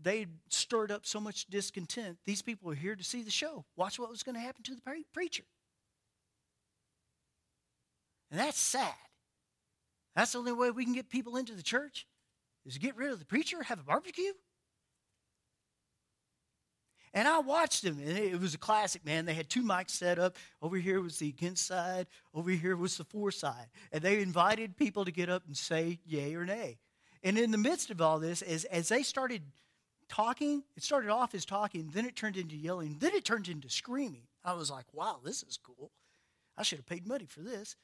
they 0.00 0.26
stirred 0.48 0.90
up 0.90 1.06
so 1.06 1.20
much 1.20 1.46
discontent. 1.46 2.18
These 2.24 2.42
people 2.42 2.68
were 2.68 2.74
here 2.74 2.96
to 2.96 3.04
see 3.04 3.22
the 3.22 3.30
show, 3.30 3.64
watch 3.76 3.98
what 3.98 4.10
was 4.10 4.22
going 4.22 4.34
to 4.34 4.40
happen 4.40 4.62
to 4.64 4.74
the 4.74 4.80
pre- 4.80 5.04
preacher. 5.12 5.44
And 8.30 8.40
that's 8.40 8.58
sad. 8.58 8.94
That's 10.16 10.32
the 10.32 10.38
only 10.38 10.52
way 10.52 10.70
we 10.70 10.84
can 10.84 10.94
get 10.94 11.08
people 11.08 11.36
into 11.36 11.54
the 11.54 11.62
church 11.62 12.06
is 12.66 12.74
to 12.74 12.80
get 12.80 12.96
rid 12.96 13.12
of 13.12 13.18
the 13.18 13.24
preacher, 13.24 13.62
have 13.62 13.80
a 13.80 13.84
barbecue. 13.84 14.32
And 17.14 17.28
I 17.28 17.38
watched 17.38 17.84
them, 17.84 18.00
and 18.04 18.18
it 18.18 18.40
was 18.40 18.54
a 18.54 18.58
classic, 18.58 19.06
man. 19.06 19.24
They 19.24 19.34
had 19.34 19.48
two 19.48 19.62
mics 19.62 19.90
set 19.90 20.18
up. 20.18 20.36
Over 20.60 20.76
here 20.76 21.00
was 21.00 21.18
the 21.18 21.28
against 21.28 21.64
side, 21.64 22.08
over 22.34 22.50
here 22.50 22.76
was 22.76 22.96
the 22.96 23.04
for 23.04 23.30
side. 23.30 23.68
And 23.92 24.02
they 24.02 24.20
invited 24.20 24.76
people 24.76 25.04
to 25.04 25.12
get 25.12 25.30
up 25.30 25.44
and 25.46 25.56
say 25.56 26.00
yay 26.04 26.34
or 26.34 26.44
nay. 26.44 26.78
And 27.22 27.38
in 27.38 27.52
the 27.52 27.58
midst 27.58 27.90
of 27.90 28.02
all 28.02 28.18
this, 28.18 28.42
as, 28.42 28.64
as 28.64 28.88
they 28.88 29.04
started 29.04 29.42
talking, 30.08 30.64
it 30.76 30.82
started 30.82 31.08
off 31.08 31.36
as 31.36 31.44
talking, 31.44 31.88
then 31.94 32.04
it 32.04 32.16
turned 32.16 32.36
into 32.36 32.56
yelling, 32.56 32.96
then 32.98 33.14
it 33.14 33.24
turned 33.24 33.48
into 33.48 33.70
screaming. 33.70 34.26
I 34.44 34.54
was 34.54 34.68
like, 34.68 34.86
wow, 34.92 35.20
this 35.24 35.44
is 35.44 35.56
cool. 35.56 35.92
I 36.58 36.64
should 36.64 36.78
have 36.78 36.86
paid 36.86 37.06
money 37.06 37.26
for 37.26 37.40
this. 37.40 37.76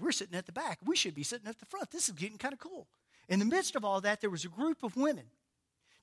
We're 0.00 0.10
sitting 0.10 0.36
at 0.36 0.46
the 0.46 0.52
back. 0.52 0.78
We 0.84 0.96
should 0.96 1.14
be 1.14 1.22
sitting 1.22 1.48
at 1.48 1.58
the 1.58 1.66
front. 1.66 1.90
This 1.90 2.08
is 2.08 2.14
getting 2.14 2.38
kind 2.38 2.54
of 2.54 2.58
cool. 2.58 2.88
In 3.28 3.38
the 3.38 3.44
midst 3.44 3.76
of 3.76 3.84
all 3.84 4.00
that, 4.00 4.22
there 4.22 4.30
was 4.30 4.46
a 4.46 4.48
group 4.48 4.82
of 4.82 4.96
women 4.96 5.26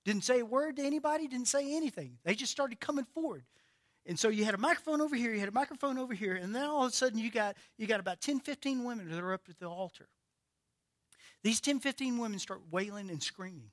didn't 0.06 0.24
say 0.24 0.40
a 0.40 0.46
word 0.46 0.78
to 0.78 0.84
anybody, 0.84 1.28
didn't 1.28 1.48
say 1.48 1.76
anything. 1.76 2.18
They 2.24 2.36
just 2.36 2.52
started 2.52 2.80
coming 2.80 3.06
forward. 3.06 3.44
And 4.06 4.18
so 4.18 4.30
you 4.30 4.46
had 4.46 4.56
a 4.56 4.60
microphone 4.60 5.02
over 5.02 5.16
here, 5.16 5.34
you 5.34 5.40
had 5.40 5.50
a 5.50 5.54
microphone 5.54 5.98
over 5.98 6.14
here, 6.14 6.36
and 6.36 6.56
then 6.56 6.64
all 6.64 6.86
of 6.86 6.92
a 6.92 6.96
sudden 6.96 7.20
you 7.20 7.30
got, 7.30 7.58
you 7.78 7.86
got 7.86 8.00
about 8.00 8.22
10, 8.22 8.40
15 8.40 8.84
women 8.84 9.10
that 9.10 9.20
are 9.20 9.34
up 9.34 9.42
at 9.50 9.60
the 9.60 9.68
altar. 9.68 10.08
These 11.44 11.62
10, 11.62 11.80
15 11.80 12.18
women 12.18 12.40
start 12.40 12.62
wailing 12.72 13.10
and 13.10 13.22
screaming. 13.22 13.72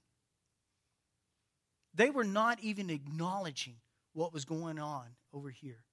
They 1.95 2.11
were 2.11 2.25
not 2.25 2.61
even 2.61 2.91
acknowledging 2.91 3.77
what 4.13 4.33
was 4.33 4.45
going 4.45 4.79
on 4.79 5.07
over 5.33 5.49
here. 5.49 5.85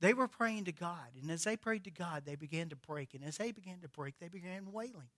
They 0.00 0.14
were 0.14 0.28
praying 0.28 0.64
to 0.64 0.72
God, 0.72 1.08
and 1.20 1.30
as 1.30 1.44
they 1.44 1.56
prayed 1.56 1.84
to 1.84 1.90
God, 1.90 2.24
they 2.24 2.36
began 2.36 2.68
to 2.70 2.76
break. 2.76 3.14
And 3.14 3.24
as 3.24 3.38
they 3.38 3.50
began 3.50 3.80
to 3.80 3.88
break, 3.88 4.18
they 4.18 4.28
began 4.28 4.72
wailing. 4.72 5.10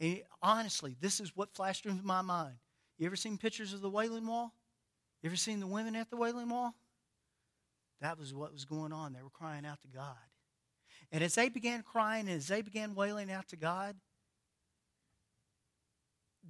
And 0.00 0.22
honestly, 0.42 0.96
this 1.00 1.20
is 1.20 1.36
what 1.36 1.54
flashed 1.54 1.86
into 1.86 2.04
my 2.04 2.22
mind. 2.22 2.56
You 2.98 3.06
ever 3.06 3.16
seen 3.16 3.38
pictures 3.38 3.72
of 3.72 3.80
the 3.80 3.90
Wailing 3.90 4.26
Wall? 4.26 4.52
You 5.22 5.28
ever 5.28 5.36
seen 5.36 5.60
the 5.60 5.66
women 5.66 5.96
at 5.96 6.10
the 6.10 6.16
Wailing 6.16 6.48
Wall? 6.48 6.74
That 8.00 8.18
was 8.18 8.34
what 8.34 8.52
was 8.52 8.64
going 8.64 8.92
on. 8.92 9.12
They 9.12 9.22
were 9.22 9.30
crying 9.30 9.66
out 9.66 9.80
to 9.82 9.88
God. 9.88 10.16
And 11.10 11.24
as 11.24 11.34
they 11.34 11.48
began 11.48 11.82
crying, 11.82 12.28
and 12.28 12.36
as 12.36 12.48
they 12.48 12.62
began 12.62 12.94
wailing 12.94 13.30
out 13.30 13.48
to 13.48 13.56
God, 13.56 13.96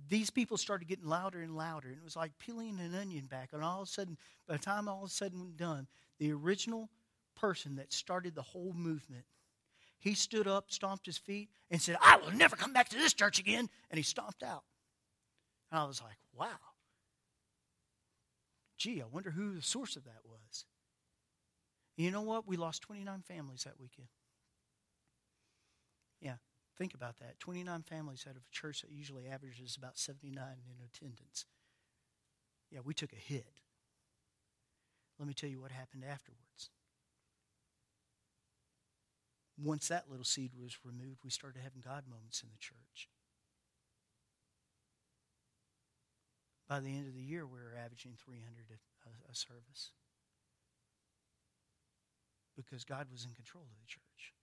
these 0.08 0.30
people 0.30 0.56
started 0.56 0.88
getting 0.88 1.06
louder 1.06 1.40
and 1.40 1.56
louder. 1.56 1.88
And 1.88 1.96
it 1.96 2.04
was 2.04 2.16
like 2.16 2.32
peeling 2.38 2.78
an 2.80 2.94
onion 2.94 3.26
back. 3.26 3.50
And 3.52 3.62
all 3.62 3.82
of 3.82 3.88
a 3.88 3.90
sudden, 3.90 4.16
by 4.46 4.56
the 4.56 4.62
time 4.62 4.88
all 4.88 5.04
of 5.04 5.10
a 5.10 5.12
sudden 5.12 5.44
was 5.44 5.54
done, 5.54 5.86
the 6.18 6.32
original 6.32 6.88
person 7.36 7.76
that 7.76 7.92
started 7.92 8.34
the 8.34 8.42
whole 8.42 8.72
movement, 8.74 9.24
he 9.98 10.14
stood 10.14 10.46
up, 10.46 10.70
stomped 10.70 11.06
his 11.06 11.18
feet, 11.18 11.50
and 11.70 11.80
said, 11.80 11.96
I 12.00 12.16
will 12.16 12.32
never 12.32 12.56
come 12.56 12.72
back 12.72 12.88
to 12.90 12.96
this 12.96 13.14
church 13.14 13.38
again. 13.38 13.68
And 13.90 13.98
he 13.98 14.02
stomped 14.02 14.42
out. 14.42 14.64
And 15.70 15.80
I 15.80 15.84
was 15.84 16.02
like, 16.02 16.16
wow. 16.32 16.58
Gee, 18.78 19.02
I 19.02 19.06
wonder 19.06 19.30
who 19.30 19.54
the 19.54 19.62
source 19.62 19.96
of 19.96 20.04
that 20.04 20.20
was. 20.24 20.64
you 21.96 22.10
know 22.10 22.22
what? 22.22 22.46
We 22.46 22.56
lost 22.56 22.82
29 22.82 23.22
families 23.26 23.64
that 23.64 23.78
weekend. 23.80 24.08
Yeah, 26.20 26.36
think 26.76 26.94
about 26.94 27.18
that. 27.18 27.38
29 27.40 27.82
families 27.82 28.24
out 28.28 28.36
of 28.36 28.42
a 28.42 28.50
church 28.54 28.82
that 28.82 28.90
usually 28.90 29.26
averages 29.26 29.76
about 29.76 29.98
79 29.98 30.36
in 30.44 30.84
attendance. 30.84 31.44
Yeah, 32.70 32.80
we 32.84 32.94
took 32.94 33.12
a 33.12 33.16
hit. 33.16 33.60
Let 35.18 35.26
me 35.26 35.34
tell 35.34 35.50
you 35.50 35.60
what 35.60 35.72
happened 35.72 36.04
afterwards. 36.04 36.70
Once 39.60 39.88
that 39.88 40.08
little 40.08 40.24
seed 40.24 40.52
was 40.54 40.78
removed, 40.84 41.18
we 41.24 41.30
started 41.30 41.60
having 41.62 41.80
God 41.84 42.04
moments 42.08 42.42
in 42.42 42.48
the 42.50 42.58
church. 42.58 43.08
By 46.68 46.80
the 46.80 46.90
end 46.90 47.08
of 47.08 47.14
the 47.14 47.22
year, 47.22 47.46
we 47.46 47.58
were 47.58 47.74
averaging 47.82 48.12
300 48.22 48.44
a, 48.70 49.32
a 49.32 49.34
service 49.34 49.92
because 52.56 52.84
God 52.84 53.06
was 53.10 53.24
in 53.24 53.32
control 53.32 53.64
of 53.64 53.78
the 53.80 53.86
church. 53.86 54.34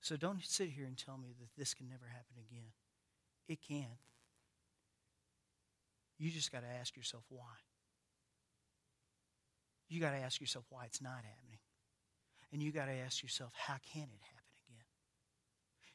So 0.00 0.16
don't 0.16 0.42
sit 0.44 0.70
here 0.70 0.86
and 0.86 0.96
tell 0.96 1.18
me 1.18 1.34
that 1.40 1.48
this 1.58 1.74
can 1.74 1.88
never 1.88 2.06
happen 2.06 2.36
again. 2.38 2.70
It 3.48 3.58
can. 3.60 3.98
You 6.16 6.30
just 6.30 6.52
got 6.52 6.60
to 6.60 6.68
ask 6.80 6.96
yourself 6.96 7.24
why. 7.28 7.58
You 9.88 10.00
got 10.00 10.12
to 10.12 10.18
ask 10.18 10.40
yourself 10.40 10.64
why 10.70 10.84
it's 10.84 11.02
not 11.02 11.16
happening. 11.16 11.58
And 12.52 12.62
you 12.62 12.70
got 12.70 12.86
to 12.86 12.92
ask 12.92 13.22
yourself, 13.22 13.52
how 13.56 13.74
can 13.92 14.04
it 14.04 14.22
happen 14.22 14.54
again? 14.68 14.84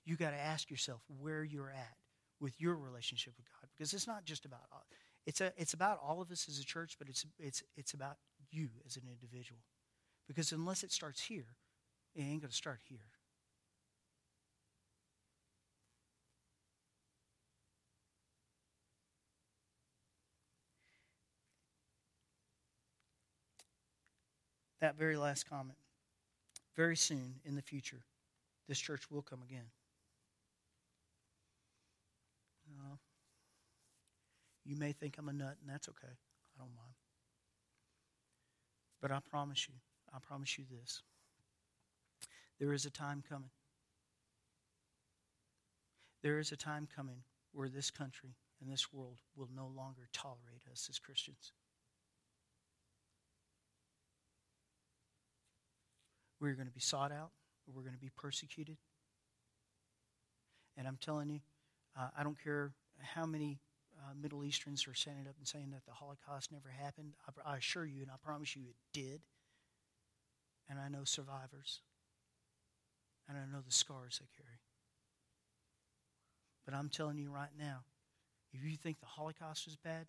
You 0.03 0.17
got 0.17 0.31
to 0.31 0.39
ask 0.39 0.69
yourself 0.69 0.99
where 1.19 1.43
you're 1.43 1.71
at 1.71 2.00
with 2.41 2.59
your 2.59 2.75
relationship 2.75 3.33
with 3.37 3.45
God 3.45 3.69
because 3.77 3.93
it's 3.93 4.07
not 4.07 4.25
just 4.25 4.43
about 4.45 4.61
it's 5.25 5.41
a 5.41 5.53
it's 5.57 5.73
about 5.73 5.99
all 6.03 6.21
of 6.21 6.31
us 6.31 6.47
as 6.49 6.59
a 6.59 6.65
church, 6.65 6.95
but 6.97 7.07
it's 7.07 7.25
it's 7.37 7.63
it's 7.77 7.93
about 7.93 8.17
you 8.49 8.69
as 8.85 8.97
an 8.97 9.03
individual. 9.09 9.61
Because 10.27 10.51
unless 10.51 10.83
it 10.83 10.91
starts 10.91 11.21
here, 11.21 11.55
it 12.15 12.21
ain't 12.21 12.41
going 12.41 12.49
to 12.49 12.55
start 12.55 12.79
here. 12.87 12.99
That 24.79 24.97
very 24.97 25.17
last 25.17 25.47
comment. 25.47 25.77
Very 26.75 26.95
soon 26.95 27.35
in 27.45 27.55
the 27.55 27.61
future, 27.61 28.03
this 28.67 28.79
church 28.79 29.11
will 29.11 29.21
come 29.21 29.43
again. 29.43 29.65
You 34.65 34.75
may 34.75 34.91
think 34.91 35.17
I'm 35.17 35.29
a 35.29 35.33
nut, 35.33 35.57
and 35.61 35.69
that's 35.69 35.89
okay. 35.89 36.07
I 36.07 36.59
don't 36.59 36.75
mind. 36.75 36.93
But 39.01 39.11
I 39.11 39.19
promise 39.19 39.67
you, 39.67 39.75
I 40.13 40.19
promise 40.19 40.57
you 40.57 40.65
this. 40.69 41.01
There 42.59 42.73
is 42.73 42.85
a 42.85 42.91
time 42.91 43.23
coming. 43.27 43.49
There 46.21 46.37
is 46.37 46.51
a 46.51 46.57
time 46.57 46.87
coming 46.95 47.23
where 47.51 47.67
this 47.67 47.89
country 47.89 48.35
and 48.61 48.71
this 48.71 48.93
world 48.93 49.17
will 49.35 49.49
no 49.55 49.65
longer 49.75 50.07
tolerate 50.13 50.61
us 50.71 50.87
as 50.89 50.99
Christians. 50.99 51.51
We're 56.39 56.53
going 56.53 56.67
to 56.67 56.73
be 56.73 56.79
sought 56.79 57.11
out. 57.11 57.31
We're 57.67 57.81
going 57.81 57.95
to 57.95 57.99
be 57.99 58.11
persecuted. 58.15 58.77
And 60.77 60.87
I'm 60.87 60.97
telling 61.01 61.29
you, 61.29 61.39
uh, 61.97 62.07
I 62.17 62.23
don't 62.23 62.41
care 62.41 62.73
how 62.99 63.25
many 63.25 63.59
uh, 63.99 64.13
Middle 64.19 64.43
Easterns 64.43 64.87
are 64.87 64.93
standing 64.93 65.27
up 65.27 65.35
and 65.37 65.47
saying 65.47 65.71
that 65.71 65.85
the 65.85 65.91
Holocaust 65.91 66.51
never 66.51 66.69
happened. 66.69 67.13
I, 67.27 67.53
I 67.53 67.57
assure 67.57 67.85
you, 67.85 68.01
and 68.01 68.09
I 68.09 68.15
promise 68.23 68.55
you, 68.55 68.63
it 68.63 68.75
did. 68.93 69.21
And 70.69 70.79
I 70.79 70.87
know 70.87 71.03
survivors. 71.03 71.81
And 73.27 73.37
I 73.37 73.41
know 73.51 73.61
the 73.65 73.71
scars 73.71 74.19
they 74.19 74.27
carry. 74.35 74.59
But 76.65 76.73
I'm 76.73 76.89
telling 76.89 77.17
you 77.17 77.31
right 77.31 77.51
now, 77.57 77.83
if 78.53 78.63
you 78.63 78.75
think 78.75 78.99
the 78.99 79.05
Holocaust 79.05 79.67
is 79.67 79.75
bad, 79.75 80.07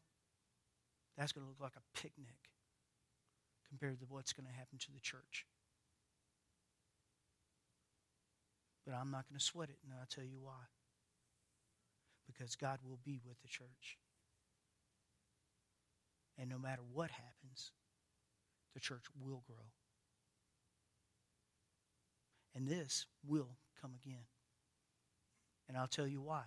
that's 1.17 1.33
going 1.33 1.45
to 1.45 1.49
look 1.49 1.61
like 1.61 1.77
a 1.77 1.99
picnic 1.99 2.37
compared 3.69 4.01
to 4.01 4.07
what's 4.09 4.33
going 4.33 4.47
to 4.47 4.53
happen 4.53 4.79
to 4.79 4.93
the 4.93 5.01
church. 5.01 5.47
But 8.87 8.95
I'm 8.95 9.11
not 9.11 9.29
going 9.29 9.39
to 9.39 9.45
sweat 9.45 9.69
it, 9.69 9.79
and 9.85 9.93
I'll 9.99 10.07
tell 10.09 10.25
you 10.25 10.39
why 10.41 10.67
because 12.27 12.57
God 12.57 12.79
will 12.89 12.99
be 13.05 13.21
with 13.27 13.41
the 13.43 13.49
church. 13.49 13.99
And 16.39 16.49
no 16.49 16.59
matter 16.59 16.83
what 16.93 17.11
happens, 17.11 17.73
the 18.75 18.81
church 18.81 19.05
will 19.21 19.43
grow. 19.47 19.67
And 22.55 22.67
this 22.67 23.07
will 23.27 23.57
come 23.81 23.93
again. 24.03 24.25
And 25.69 25.77
I'll 25.77 25.87
tell 25.87 26.07
you 26.07 26.21
why. 26.21 26.43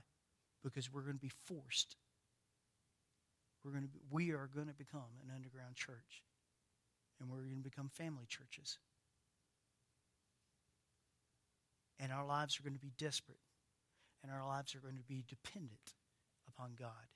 Because 0.63 0.91
we're 0.91 1.01
going 1.01 1.15
to 1.15 1.21
be 1.21 1.31
forced. 1.45 1.95
We're 3.63 3.71
going 3.71 3.83
to 3.83 3.89
be, 3.89 3.99
we 4.09 4.31
are 4.31 4.49
going 4.53 4.67
to 4.67 4.73
become 4.73 5.19
an 5.23 5.33
underground 5.33 5.75
church. 5.75 6.23
And 7.19 7.29
we're 7.29 7.37
going 7.37 7.57
to 7.57 7.69
become 7.69 7.89
family 7.89 8.25
churches. 8.27 8.77
And 11.99 12.11
our 12.11 12.25
lives 12.25 12.59
are 12.59 12.63
going 12.63 12.73
to 12.73 12.79
be 12.79 12.91
desperate 12.97 13.39
and 14.25 14.33
our 14.33 14.41
lives 14.41 14.73
are 14.73 14.81
going 14.81 14.97
to 14.97 15.05
be 15.05 15.23
dependent 15.29 15.93
upon 16.49 16.73
God 16.73 17.13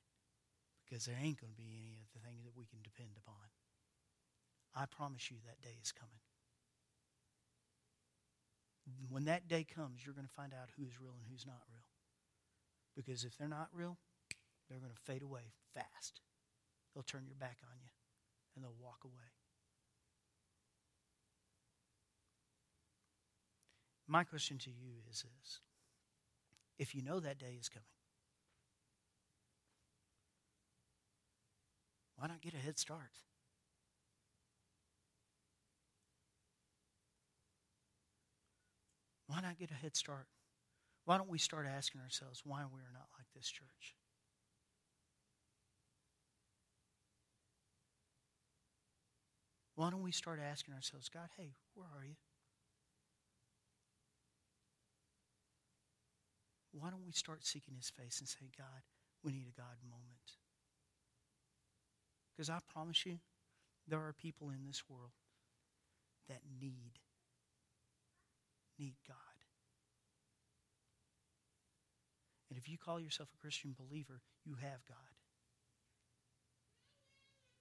Because 0.85 1.05
there 1.09 1.17
ain't 1.17 1.41
going 1.41 1.49
to 1.49 1.57
be 1.57 1.73
any 1.73 1.97
of 1.97 2.13
the 2.13 2.21
things 2.21 2.45
that 2.45 2.53
we 2.53 2.69
can 2.69 2.85
depend 2.85 3.17
upon. 3.17 3.49
I 4.77 4.85
promise 4.85 5.33
you 5.33 5.37
that 5.41 5.61
day 5.65 5.73
is 5.81 5.91
coming. 5.91 6.21
When 9.09 9.25
that 9.25 9.47
day 9.47 9.65
comes, 9.65 10.05
you're 10.05 10.13
going 10.13 10.29
to 10.29 10.37
find 10.37 10.53
out 10.53 10.69
who's 10.77 11.01
real 11.01 11.17
and 11.17 11.25
who's 11.25 11.45
not 11.45 11.65
real. 11.73 11.89
Because 12.93 13.25
if 13.25 13.37
they're 13.37 13.49
not 13.49 13.69
real, 13.73 13.97
they're 14.69 14.79
going 14.79 14.93
to 14.93 15.01
fade 15.01 15.23
away 15.23 15.53
fast. 15.73 16.21
They'll 16.93 17.03
turn 17.03 17.25
your 17.25 17.37
back 17.37 17.57
on 17.65 17.77
you 17.81 17.89
and 18.53 18.63
they'll 18.63 18.77
walk 18.79 19.01
away. 19.03 19.33
My 24.07 24.23
question 24.23 24.57
to 24.59 24.69
you 24.69 25.01
is 25.09 25.25
this 25.25 25.61
if 26.79 26.95
you 26.95 27.03
know 27.03 27.19
that 27.19 27.37
day 27.37 27.57
is 27.59 27.69
coming, 27.69 27.83
why 32.15 32.27
not 32.27 32.41
get 32.41 32.53
a 32.53 32.57
head 32.57 32.79
start? 32.79 33.19
Why 39.27 39.41
not 39.41 39.59
get 39.59 39.69
a 39.69 39.75
head 39.75 39.95
start? 39.95 40.25
Why 41.05 41.17
don't 41.17 41.29
we 41.29 41.37
start 41.37 41.67
asking 41.67 42.01
ourselves 42.01 42.41
why 42.43 42.61
we 42.61 42.81
are 42.81 42.93
not 42.93 43.07
like 43.17 43.27
this 43.35 43.49
church? 43.49 43.95
Why 49.75 49.91
don't 49.91 50.01
we 50.01 50.11
start 50.11 50.39
asking 50.39 50.73
ourselves, 50.73 51.09
God, 51.09 51.29
hey, 51.37 51.53
where 51.73 51.87
are 51.97 52.03
you? 52.03 52.15
Why 56.71 56.89
don't 56.89 57.05
we 57.05 57.13
start 57.13 57.45
seeking 57.45 57.75
his 57.75 57.89
face 57.89 58.19
and 58.19 58.27
say, 58.29 58.49
God, 58.57 58.83
we 59.23 59.31
need 59.31 59.47
a 59.49 59.59
God 59.59 59.77
moment? 59.83 60.37
Because 62.31 62.49
I 62.49 62.59
promise 62.71 63.05
you, 63.05 63.19
there 63.87 63.99
are 63.99 64.13
people 64.13 64.49
in 64.49 64.65
this 64.65 64.83
world 64.87 65.11
that 66.29 66.41
need 66.61 66.99
need 68.77 68.95
God. 69.07 69.17
And 72.49 72.57
if 72.57 72.69
you 72.69 72.77
call 72.77 72.99
yourself 72.99 73.29
a 73.33 73.37
Christian 73.37 73.75
believer, 73.77 74.21
you 74.45 74.55
have 74.55 74.85
God. 74.87 74.97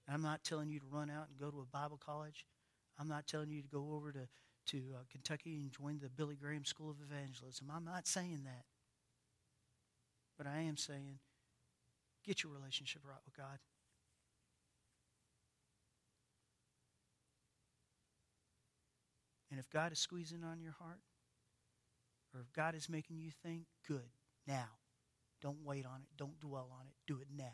And 0.07 0.15
I'm 0.15 0.23
not 0.23 0.43
telling 0.43 0.69
you 0.69 0.79
to 0.79 0.85
run 0.89 1.11
out 1.11 1.27
and 1.29 1.37
go 1.37 1.51
to 1.51 1.59
a 1.59 1.65
Bible 1.65 1.99
college. 2.03 2.45
I'm 2.97 3.07
not 3.07 3.27
telling 3.27 3.51
you 3.51 3.61
to 3.61 3.67
go 3.67 3.91
over 3.93 4.11
to, 4.11 4.27
to 4.67 4.77
uh, 4.95 5.03
Kentucky 5.11 5.55
and 5.55 5.71
join 5.71 5.99
the 5.99 6.09
Billy 6.09 6.35
Graham 6.35 6.65
School 6.65 6.89
of 6.89 6.97
Evangelism. 7.01 7.67
I'm 7.73 7.85
not 7.85 8.07
saying 8.07 8.41
that. 8.45 8.63
But 10.39 10.47
I 10.47 10.61
am 10.61 10.77
saying 10.77 11.19
get 12.25 12.43
your 12.43 12.53
relationship 12.53 13.01
right 13.05 13.19
with 13.25 13.35
God. 13.35 13.59
And 19.51 19.59
if 19.59 19.69
God 19.69 19.91
is 19.91 19.99
squeezing 19.99 20.43
on 20.43 20.61
your 20.61 20.75
heart, 20.79 21.01
or 22.33 22.39
if 22.39 22.53
God 22.53 22.73
is 22.73 22.87
making 22.87 23.19
you 23.19 23.31
think, 23.43 23.63
good, 23.85 24.09
now. 24.47 24.69
Don't 25.41 25.57
wait 25.63 25.85
on 25.85 26.01
it. 26.01 26.17
Don't 26.17 26.39
dwell 26.39 26.69
on 26.79 26.85
it. 26.87 26.93
Do 27.07 27.19
it 27.19 27.27
now. 27.35 27.45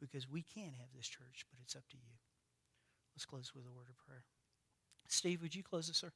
Because 0.00 0.28
we 0.28 0.42
can 0.42 0.72
have 0.78 0.88
this 0.94 1.08
church, 1.08 1.44
but 1.50 1.58
it's 1.62 1.76
up 1.76 1.88
to 1.90 1.96
you. 1.96 2.14
Let's 3.14 3.24
close 3.24 3.52
with 3.54 3.64
a 3.66 3.76
word 3.76 3.88
of 3.88 3.96
prayer. 4.06 4.24
Steve, 5.08 5.42
would 5.42 5.54
you 5.54 5.62
close 5.62 5.88
us, 5.90 5.98
sir? 5.98 6.12